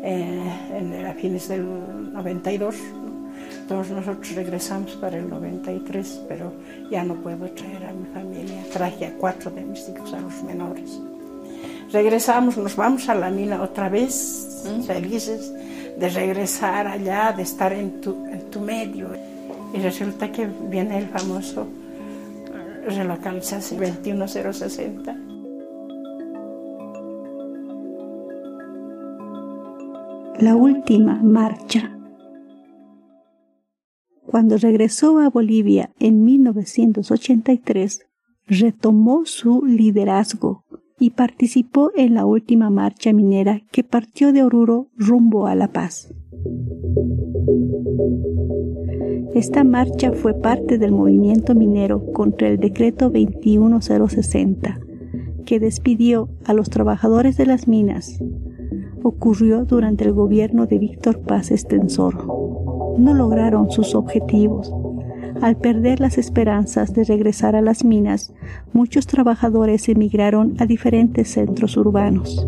eh, 0.01 0.41
en, 0.73 1.05
a 1.05 1.13
fines 1.13 1.49
del 1.49 1.65
92, 2.13 2.75
todos 3.67 3.89
nosotros 3.89 4.33
regresamos 4.33 4.93
para 4.93 5.17
el 5.17 5.29
93, 5.29 6.21
pero 6.29 6.53
ya 6.89 7.03
no 7.03 7.15
puedo 7.15 7.49
traer 7.51 7.85
a 7.85 7.91
mi 7.91 8.05
familia. 8.13 8.63
Traje 8.71 9.07
a 9.07 9.13
cuatro 9.17 9.51
de 9.51 9.61
mis 9.61 9.89
hijos, 9.89 10.13
a 10.13 10.21
los 10.21 10.41
menores. 10.43 11.01
Regresamos, 11.91 12.57
nos 12.57 12.75
vamos 12.77 13.09
a 13.09 13.15
la 13.15 13.29
mina 13.29 13.61
otra 13.61 13.89
vez, 13.89 14.63
mm. 14.65 14.83
felices 14.83 15.51
de 15.97 16.09
regresar 16.09 16.87
allá, 16.87 17.33
de 17.35 17.43
estar 17.43 17.73
en 17.73 17.99
tu, 17.99 18.25
en 18.27 18.49
tu 18.49 18.61
medio. 18.61 19.09
Y 19.73 19.79
resulta 19.79 20.31
que 20.31 20.47
viene 20.69 20.97
el 20.97 21.07
famoso 21.07 21.67
relocalización 22.87 23.79
21060. 23.79 25.24
La 30.45 30.55
última 30.55 31.23
marcha. 31.23 31.97
Cuando 34.27 34.57
regresó 34.57 35.17
a 35.17 35.31
Bolivia 35.31 35.89
en 35.99 36.23
1983, 36.23 38.05
retomó 38.45 39.25
su 39.25 39.65
liderazgo 39.65 40.63
y 40.99 41.09
participó 41.09 41.89
en 41.95 42.13
la 42.13 42.27
última 42.27 42.69
marcha 42.69 43.11
minera 43.11 43.61
que 43.71 43.83
partió 43.83 44.33
de 44.33 44.43
Oruro 44.43 44.91
rumbo 44.95 45.47
a 45.47 45.55
La 45.55 45.71
Paz. 45.71 46.13
Esta 49.33 49.63
marcha 49.63 50.11
fue 50.11 50.35
parte 50.35 50.77
del 50.77 50.91
movimiento 50.91 51.55
minero 51.55 52.05
contra 52.13 52.49
el 52.49 52.59
decreto 52.59 53.09
21060, 53.09 54.79
que 55.43 55.59
despidió 55.59 56.29
a 56.45 56.53
los 56.53 56.69
trabajadores 56.69 57.35
de 57.35 57.47
las 57.47 57.67
minas. 57.67 58.19
Ocurrió 59.07 59.65
durante 59.65 60.03
el 60.03 60.13
gobierno 60.13 60.65
de 60.65 60.79
Víctor 60.79 61.19
Paz 61.19 61.51
Estensor. 61.51 62.25
No 62.97 63.13
lograron 63.13 63.69
sus 63.69 63.93
objetivos. 63.93 64.73
Al 65.43 65.57
perder 65.57 65.99
las 65.99 66.17
esperanzas 66.17 66.91
de 66.95 67.03
regresar 67.03 67.55
a 67.55 67.61
las 67.61 67.85
minas, 67.85 68.33
muchos 68.73 69.05
trabajadores 69.05 69.87
emigraron 69.89 70.55
a 70.57 70.65
diferentes 70.65 71.29
centros 71.29 71.77
urbanos. 71.77 72.47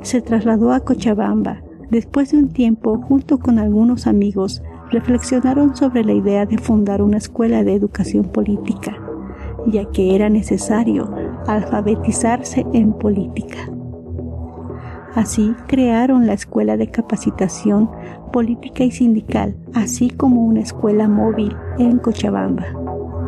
Se 0.00 0.22
trasladó 0.22 0.72
a 0.72 0.80
Cochabamba, 0.80 1.60
Después 1.90 2.32
de 2.32 2.38
un 2.38 2.48
tiempo, 2.48 3.02
junto 3.02 3.38
con 3.38 3.58
algunos 3.58 4.06
amigos, 4.06 4.62
reflexionaron 4.90 5.76
sobre 5.76 6.04
la 6.04 6.14
idea 6.14 6.46
de 6.46 6.56
fundar 6.56 7.02
una 7.02 7.18
escuela 7.18 7.62
de 7.64 7.74
educación 7.74 8.24
política, 8.24 8.96
ya 9.66 9.84
que 9.90 10.14
era 10.14 10.30
necesario 10.30 11.08
alfabetizarse 11.46 12.64
en 12.72 12.92
política. 12.92 13.58
Así 15.14 15.54
crearon 15.66 16.26
la 16.26 16.34
Escuela 16.34 16.76
de 16.76 16.90
Capacitación 16.90 17.90
Política 18.32 18.84
y 18.84 18.90
Sindical, 18.90 19.56
así 19.72 20.10
como 20.10 20.44
una 20.44 20.60
escuela 20.60 21.08
móvil 21.08 21.56
en 21.78 21.98
Cochabamba, 21.98 22.66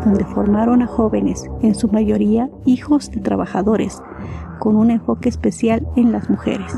donde 0.05 0.25
formaron 0.27 0.83
a 0.83 0.87
jóvenes, 0.87 1.49
en 1.63 1.75
su 1.75 1.89
mayoría 1.89 2.51
hijos 2.67 3.11
de 3.11 3.21
trabajadores, 3.21 4.03
con 4.59 4.77
un 4.77 4.91
enfoque 4.91 5.31
especial 5.31 5.89
en 5.97 6.13
las 6.13 6.29
mujeres. 6.29 6.75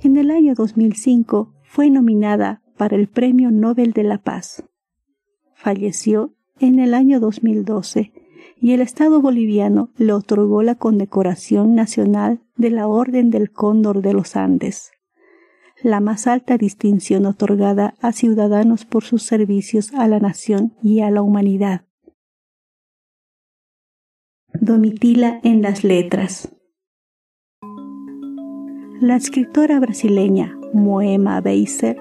En 0.00 0.16
el 0.16 0.32
año 0.32 0.54
2005 0.54 1.54
fue 1.62 1.88
nominada 1.88 2.62
para 2.76 2.96
el 2.96 3.08
Premio 3.08 3.52
Nobel 3.52 3.92
de 3.92 4.02
la 4.02 4.18
Paz. 4.18 4.64
Falleció 5.54 6.34
en 6.58 6.80
el 6.80 6.94
año 6.94 7.20
2012 7.20 8.12
y 8.60 8.72
el 8.72 8.80
Estado 8.80 9.20
boliviano 9.20 9.90
le 9.96 10.12
otorgó 10.12 10.62
la 10.62 10.74
condecoración 10.74 11.74
nacional 11.74 12.40
de 12.56 12.70
la 12.70 12.86
Orden 12.88 13.30
del 13.30 13.50
Cóndor 13.50 14.02
de 14.02 14.12
los 14.12 14.36
Andes, 14.36 14.92
la 15.82 16.00
más 16.00 16.26
alta 16.26 16.58
distinción 16.58 17.26
otorgada 17.26 17.94
a 18.00 18.12
ciudadanos 18.12 18.84
por 18.84 19.04
sus 19.04 19.22
servicios 19.22 19.92
a 19.94 20.08
la 20.08 20.18
nación 20.18 20.72
y 20.82 21.00
a 21.00 21.10
la 21.10 21.22
humanidad. 21.22 21.82
Domitila 24.60 25.40
en 25.44 25.62
las 25.62 25.84
letras. 25.84 26.52
La 29.00 29.14
escritora 29.14 29.78
brasileña 29.78 30.58
Moema 30.72 31.40
Beiser 31.40 31.96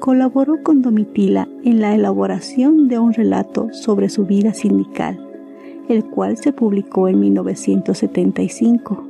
colaboró 0.00 0.62
con 0.62 0.82
Domitila 0.82 1.48
en 1.62 1.80
la 1.80 1.94
elaboración 1.94 2.88
de 2.88 2.98
un 2.98 3.12
relato 3.12 3.72
sobre 3.72 4.08
su 4.08 4.26
vida 4.26 4.52
sindical, 4.52 5.23
el 5.88 6.04
cual 6.04 6.36
se 6.36 6.52
publicó 6.52 7.08
en 7.08 7.20
1975. 7.20 9.04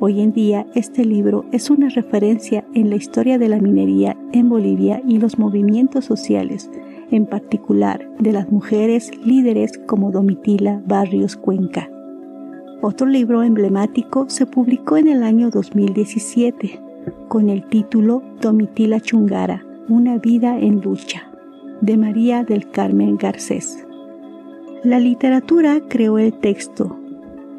Hoy 0.00 0.20
en 0.20 0.32
día 0.32 0.64
este 0.74 1.04
libro 1.04 1.44
es 1.50 1.70
una 1.70 1.88
referencia 1.88 2.64
en 2.72 2.88
la 2.90 2.96
historia 2.96 3.36
de 3.36 3.48
la 3.48 3.58
minería 3.58 4.16
en 4.32 4.48
Bolivia 4.48 5.02
y 5.06 5.18
los 5.18 5.38
movimientos 5.38 6.04
sociales, 6.04 6.70
en 7.10 7.26
particular 7.26 8.08
de 8.20 8.32
las 8.32 8.50
mujeres 8.52 9.10
líderes 9.24 9.72
como 9.86 10.12
Domitila 10.12 10.80
Barrios 10.86 11.36
Cuenca. 11.36 11.90
Otro 12.80 13.08
libro 13.08 13.42
emblemático 13.42 14.26
se 14.28 14.46
publicó 14.46 14.98
en 14.98 15.08
el 15.08 15.24
año 15.24 15.50
2017 15.50 16.80
con 17.26 17.50
el 17.50 17.64
título 17.64 18.22
Domitila 18.40 19.00
Chungara, 19.00 19.64
Una 19.88 20.18
vida 20.18 20.60
en 20.60 20.80
lucha, 20.80 21.28
de 21.80 21.96
María 21.96 22.44
del 22.44 22.70
Carmen 22.70 23.16
Garcés. 23.16 23.87
La 24.84 24.98
literatura 25.00 25.80
creó 25.88 26.18
el 26.18 26.32
texto 26.32 26.98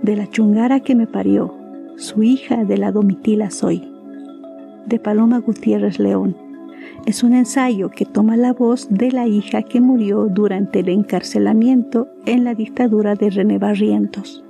de 0.01 0.15
la 0.15 0.27
Chungara 0.29 0.79
que 0.79 0.95
me 0.95 1.07
parió, 1.07 1.53
su 1.97 2.23
hija 2.23 2.63
de 2.63 2.77
la 2.77 2.91
Domitila 2.91 3.51
soy, 3.51 3.91
de 4.85 4.99
Paloma 4.99 5.39
Gutiérrez 5.39 5.99
León. 5.99 6.35
Es 7.05 7.23
un 7.23 7.33
ensayo 7.33 7.89
que 7.89 8.05
toma 8.05 8.37
la 8.37 8.53
voz 8.53 8.87
de 8.89 9.11
la 9.11 9.27
hija 9.27 9.63
que 9.63 9.81
murió 9.81 10.27
durante 10.27 10.79
el 10.79 10.89
encarcelamiento 10.89 12.07
en 12.25 12.43
la 12.43 12.55
dictadura 12.55 13.15
de 13.15 13.29
René 13.29 13.57
Barrientos 13.57 14.43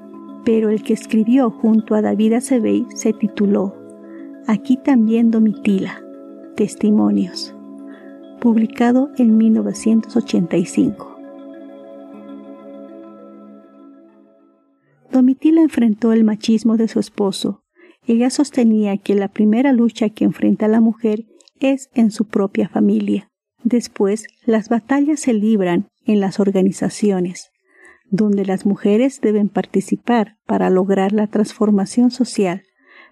pero 0.43 0.69
el 0.69 0.81
que 0.83 0.93
escribió 0.93 1.51
junto 1.51 1.95
a 1.95 2.01
David 2.01 2.33
Acebey 2.33 2.87
se 2.95 3.13
tituló 3.13 3.75
Aquí 4.47 4.77
también 4.77 5.29
Domitila, 5.29 6.01
Testimonios, 6.55 7.55
publicado 8.39 9.11
en 9.17 9.37
1985. 9.37 11.08
Domitila 15.19 15.61
enfrentó 15.61 16.13
el 16.13 16.23
machismo 16.23 16.77
de 16.77 16.87
su 16.87 16.97
esposo. 16.97 17.65
Ella 18.07 18.29
sostenía 18.29 18.95
que 18.95 19.15
la 19.15 19.27
primera 19.27 19.73
lucha 19.73 20.07
que 20.07 20.23
enfrenta 20.23 20.69
la 20.69 20.79
mujer 20.79 21.25
es 21.59 21.89
en 21.93 22.11
su 22.11 22.23
propia 22.23 22.69
familia. 22.69 23.29
Después, 23.61 24.27
las 24.45 24.69
batallas 24.69 25.19
se 25.19 25.33
libran 25.33 25.89
en 26.05 26.21
las 26.21 26.39
organizaciones, 26.39 27.51
donde 28.09 28.45
las 28.45 28.65
mujeres 28.65 29.19
deben 29.19 29.49
participar 29.49 30.37
para 30.45 30.69
lograr 30.69 31.11
la 31.11 31.27
transformación 31.27 32.11
social, 32.11 32.63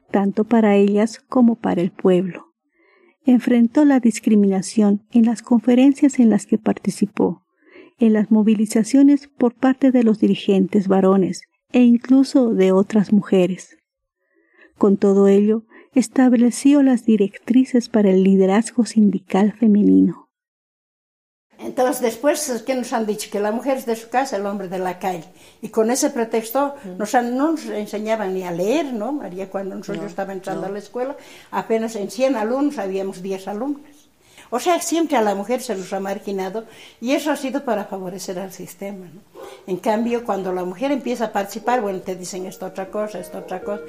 tanto 0.10 0.46
para 0.46 0.78
ellas 0.78 1.20
como 1.20 1.60
para 1.60 1.82
el 1.82 1.92
pueblo. 1.92 2.54
Enfrentó 3.26 3.84
la 3.84 4.00
discriminación 4.00 5.06
en 5.12 5.26
las 5.26 5.42
conferencias 5.42 6.20
en 6.20 6.30
las 6.30 6.46
que 6.46 6.58
participó 6.58 7.44
en 8.00 8.14
las 8.14 8.32
movilizaciones 8.32 9.28
por 9.28 9.56
parte 9.56 9.92
de 9.92 10.04
los 10.04 10.20
dirigentes 10.20 10.88
varones 10.88 11.42
e 11.72 11.82
incluso 11.82 12.54
de 12.54 12.72
otras 12.72 13.12
mujeres. 13.12 13.78
Con 14.78 14.98
todo 14.98 15.28
ello, 15.28 15.64
estableció 15.94 16.84
las 16.84 17.06
directrices 17.06 17.90
para 17.90 18.10
el 18.10 18.24
liderazgo 18.24 18.86
sindical 18.86 19.54
femenino. 19.54 20.28
Entonces, 21.60 22.02
después, 22.02 22.64
¿qué 22.68 22.76
nos 22.76 22.94
han 22.94 23.08
dicho? 23.08 23.30
Que 23.32 23.40
la 23.40 23.52
mujer 23.52 23.78
es 23.78 23.88
de 23.88 23.96
su 23.96 24.10
casa, 24.10 24.38
el 24.38 24.46
hombre 24.46 24.68
de 24.68 24.78
la 24.78 25.00
calle. 25.00 25.24
Y 25.62 25.70
con 25.70 25.90
ese 25.90 26.12
pretexto 26.12 26.76
nos 26.98 27.14
no 27.14 27.52
nos 27.52 27.66
enseñaban 27.66 28.36
ni 28.36 28.44
a 28.44 28.52
leer, 28.52 28.94
¿no? 28.94 29.12
María, 29.12 29.50
cuando 29.50 29.76
nosotros 29.76 30.04
yo 30.04 30.08
estaba 30.08 30.34
entrando 30.34 30.68
a 30.68 30.70
la 30.70 30.78
escuela, 30.78 31.18
apenas 31.50 31.96
en 31.96 32.12
100 32.12 32.36
alumnos 32.36 32.78
habíamos 32.78 33.24
10 33.24 33.48
alumnos. 33.48 33.97
O 34.50 34.60
sea, 34.60 34.82
siempre 34.82 35.18
a 35.18 35.22
la 35.22 35.36
mujer 35.36 35.62
se 35.62 35.76
nos 35.76 35.92
ha 35.94 36.00
marginado 36.00 36.66
y 37.02 37.12
eso 37.12 37.32
ha 37.32 37.36
sido 37.36 37.64
para 37.64 37.86
favorecer 37.86 38.40
al 38.40 38.52
sistema. 38.52 39.08
En 39.66 39.78
cambio, 39.78 40.24
cuando 40.24 40.54
la 40.54 40.64
mujer 40.64 40.92
empieza 40.92 41.26
a 41.26 41.32
participar, 41.32 41.82
bueno, 41.82 42.02
te 42.02 42.16
dicen 42.16 42.46
esto 42.46 42.66
otra 42.66 42.90
cosa, 42.90 43.20
esto 43.20 43.40
otra 43.40 43.62
cosa. 43.62 43.82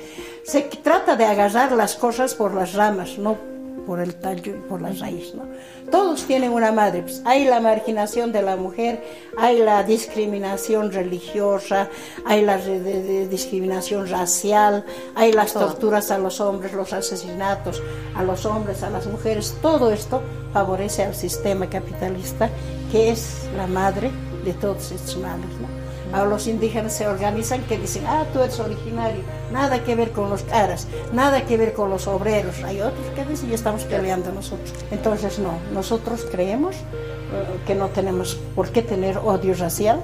Se 0.44 0.62
trata 0.62 1.16
de 1.16 1.24
agarrar 1.24 1.72
las 1.72 1.96
cosas 1.96 2.34
por 2.34 2.54
las 2.54 2.74
ramas, 2.74 3.18
no 3.18 3.57
por 3.88 4.01
el 4.01 4.16
tallo 4.16 4.53
y 4.55 4.61
por 4.68 4.83
la 4.83 4.92
raíz. 4.92 5.35
¿no? 5.35 5.44
Todos 5.90 6.24
tienen 6.24 6.53
una 6.53 6.70
madre. 6.70 7.01
Pues, 7.01 7.22
hay 7.24 7.46
la 7.46 7.59
marginación 7.59 8.33
de 8.33 8.42
la 8.42 8.55
mujer, 8.55 9.03
hay 9.38 9.61
la 9.61 9.83
discriminación 9.83 10.92
religiosa, 10.92 11.88
hay 12.27 12.44
la 12.44 12.59
discriminación 12.59 14.07
racial, 14.07 14.85
hay 15.14 15.33
las 15.33 15.55
torturas 15.55 16.11
a 16.11 16.18
los 16.18 16.38
hombres, 16.38 16.74
los 16.74 16.92
asesinatos 16.92 17.83
a 18.14 18.22
los 18.22 18.44
hombres, 18.44 18.83
a 18.83 18.90
las 18.90 19.07
mujeres. 19.07 19.57
Todo 19.62 19.90
esto 19.90 20.22
favorece 20.53 21.05
al 21.05 21.14
sistema 21.14 21.70
capitalista 21.70 22.51
que 22.92 23.11
es 23.11 23.48
la 23.57 23.66
madre 23.66 24.11
de 24.44 24.53
todos 24.53 24.92
estos 24.92 25.16
males. 25.16 25.48
¿no? 25.62 25.77
A 26.12 26.24
los 26.24 26.46
indígenas 26.46 26.94
se 26.94 27.06
organizan 27.06 27.62
que 27.62 27.78
dicen, 27.78 28.04
ah, 28.06 28.24
tú 28.32 28.40
eres 28.40 28.58
originario, 28.60 29.22
nada 29.52 29.84
que 29.84 29.94
ver 29.94 30.12
con 30.12 30.30
los 30.30 30.42
caras, 30.42 30.86
nada 31.12 31.44
que 31.44 31.56
ver 31.56 31.74
con 31.74 31.90
los 31.90 32.06
obreros. 32.06 32.62
Hay 32.64 32.80
otros 32.80 33.04
que 33.14 33.24
dicen, 33.24 33.50
y 33.50 33.54
estamos 33.54 33.84
peleando 33.84 34.32
nosotros. 34.32 34.72
Entonces, 34.90 35.38
no, 35.38 35.58
nosotros 35.72 36.26
creemos 36.30 36.76
eh, 36.76 37.60
que 37.66 37.74
no 37.74 37.88
tenemos 37.88 38.36
por 38.54 38.70
qué 38.70 38.80
tener 38.80 39.18
odio 39.18 39.54
racial, 39.54 40.00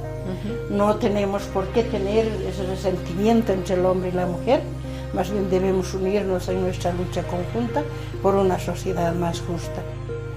no 0.70 0.96
tenemos 0.96 1.42
por 1.44 1.66
qué 1.68 1.84
tener 1.84 2.26
ese 2.48 2.66
resentimiento 2.66 3.52
entre 3.52 3.76
el 3.76 3.86
hombre 3.86 4.08
y 4.08 4.12
la 4.12 4.26
mujer, 4.26 4.60
más 5.14 5.30
bien 5.30 5.48
debemos 5.48 5.94
unirnos 5.94 6.48
en 6.48 6.62
nuestra 6.62 6.92
lucha 6.92 7.22
conjunta 7.22 7.82
por 8.22 8.34
una 8.34 8.58
sociedad 8.58 9.14
más 9.14 9.40
justa, 9.40 9.82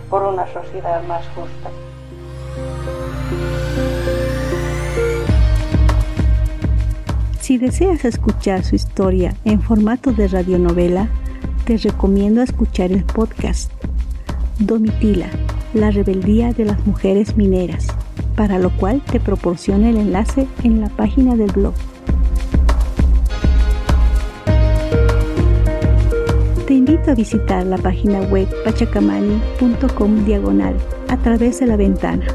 por 0.09 0.23
una 0.23 0.45
sociedad 0.53 1.03
más 1.03 1.25
justa. 1.35 1.71
Si 7.47 7.57
deseas 7.57 8.03
escuchar 8.03 8.65
su 8.65 8.75
historia 8.75 9.33
en 9.45 9.61
formato 9.61 10.11
de 10.11 10.27
radionovela, 10.27 11.07
te 11.63 11.77
recomiendo 11.77 12.41
escuchar 12.41 12.91
el 12.91 13.05
podcast 13.05 13.71
Domitila, 14.59 15.29
la 15.73 15.89
rebeldía 15.89 16.51
de 16.51 16.65
las 16.65 16.85
mujeres 16.85 17.37
mineras, 17.37 17.87
para 18.35 18.59
lo 18.59 18.69
cual 18.71 19.01
te 19.01 19.21
proporciona 19.21 19.91
el 19.91 19.95
enlace 19.95 20.45
en 20.65 20.81
la 20.81 20.89
página 20.89 21.37
del 21.37 21.49
blog. 21.53 21.73
Te 26.67 26.73
invito 26.73 27.11
a 27.11 27.15
visitar 27.15 27.65
la 27.65 27.77
página 27.77 28.23
web 28.23 28.49
pachacamani.com 28.65 30.25
diagonal 30.25 30.75
a 31.07 31.15
través 31.15 31.61
de 31.61 31.67
la 31.67 31.77
ventana 31.77 32.27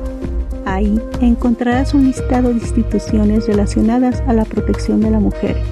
Ahí 0.72 0.98
encontrarás 1.20 1.92
un 1.92 2.06
listado 2.06 2.48
de 2.48 2.54
instituciones 2.54 3.46
relacionadas 3.46 4.22
a 4.26 4.32
la 4.32 4.46
protección 4.46 5.02
de 5.02 5.10
la 5.10 5.20
mujer, 5.20 5.62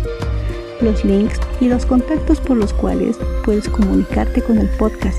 los 0.82 1.06
links 1.06 1.40
y 1.58 1.68
los 1.68 1.86
contactos 1.86 2.38
por 2.38 2.58
los 2.58 2.74
cuales 2.74 3.16
puedes 3.42 3.66
comunicarte 3.70 4.42
con 4.42 4.58
el 4.58 4.68
podcast. 4.68 5.16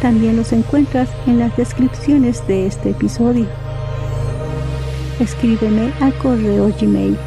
También 0.00 0.38
los 0.38 0.54
encuentras 0.54 1.10
en 1.26 1.38
las 1.38 1.54
descripciones 1.58 2.46
de 2.46 2.66
este 2.66 2.90
episodio. 2.90 3.44
Escríbeme 5.20 5.92
al 6.00 6.14
correo 6.14 6.72
Gmail. 6.80 7.18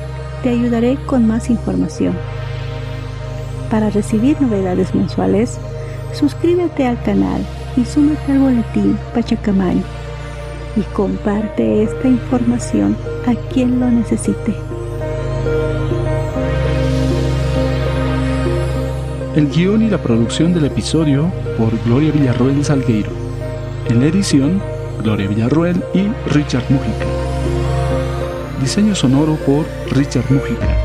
Te 0.41 0.50
ayudaré 0.50 0.97
con 1.06 1.28
más 1.28 1.52
información. 1.52 2.17
Para 3.69 3.91
recibir 3.91 4.41
novedades 4.41 4.95
mensuales, 4.95 5.60
suscríbete 6.12 6.88
al 6.88 7.00
canal 7.04 7.45
y 7.78 7.86
súmate 7.86 8.32
al 8.32 8.39
boletín 8.39 8.97
Pachacamani 9.13 9.84
y 10.75 10.81
comparte 10.93 11.84
esta 11.84 12.07
información 12.07 12.95
a 13.27 13.36
quien 13.51 13.79
lo 13.79 13.89
necesite. 13.89 14.55
El 19.36 19.49
guion 19.49 19.81
y 19.81 19.89
la 19.89 19.97
producción 19.97 20.53
del 20.53 20.65
episodio 20.65 21.31
por 21.57 21.71
Gloria 21.86 22.12
Villarroel 22.12 22.65
Salgueiro. 22.65 23.12
En 23.88 24.01
la 24.01 24.07
edición, 24.07 24.62
Gloria 25.03 25.27
Villarroel 25.27 25.81
y 25.93 26.07
Richard 26.34 26.65
Mujica. 26.69 27.05
Diseño 28.60 28.93
sonoro 28.93 29.36
por 29.45 29.65
Richard 29.91 30.25
Mujica. 30.29 30.77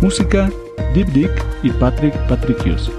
Música, 0.00 0.50
Deep 0.94 1.08
Dick 1.08 1.44
y 1.62 1.70
Patrick 1.70 2.14
Patricios. 2.28 2.92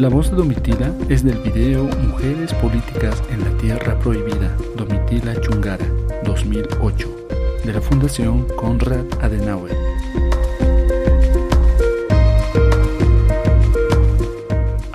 La 0.00 0.08
voz 0.08 0.30
de 0.30 0.36
Domitila 0.38 0.94
es 1.10 1.22
del 1.22 1.36
video 1.40 1.84
Mujeres 1.84 2.54
Políticas 2.54 3.22
en 3.30 3.44
la 3.44 3.50
Tierra 3.58 3.98
Prohibida, 3.98 4.56
Domitila 4.74 5.38
Chungara, 5.42 5.84
2008, 6.24 7.26
de 7.66 7.70
la 7.74 7.82
Fundación 7.82 8.46
Konrad 8.56 9.04
Adenauer. 9.20 9.76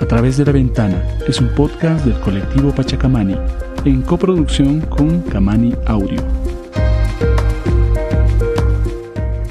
A 0.00 0.06
través 0.06 0.38
de 0.38 0.44
la 0.44 0.50
ventana 0.50 1.00
es 1.28 1.40
un 1.40 1.50
podcast 1.50 2.04
del 2.04 2.18
colectivo 2.18 2.74
Pachacamani, 2.74 3.36
en 3.84 4.02
coproducción 4.02 4.80
con 4.80 5.20
Camani 5.20 5.72
Audio. 5.86 6.20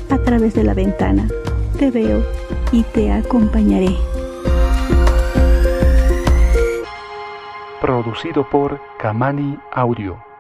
A 0.10 0.18
través 0.18 0.54
de 0.54 0.66
la 0.66 0.74
ventana 0.74 1.30
te 1.80 1.92
veo 1.92 2.22
y 2.74 2.84
te 2.84 3.14
acompañaré. 3.14 3.96
Producido 7.86 8.44
por 8.50 8.82
Kamani 8.98 9.60
Audio. 9.72 10.35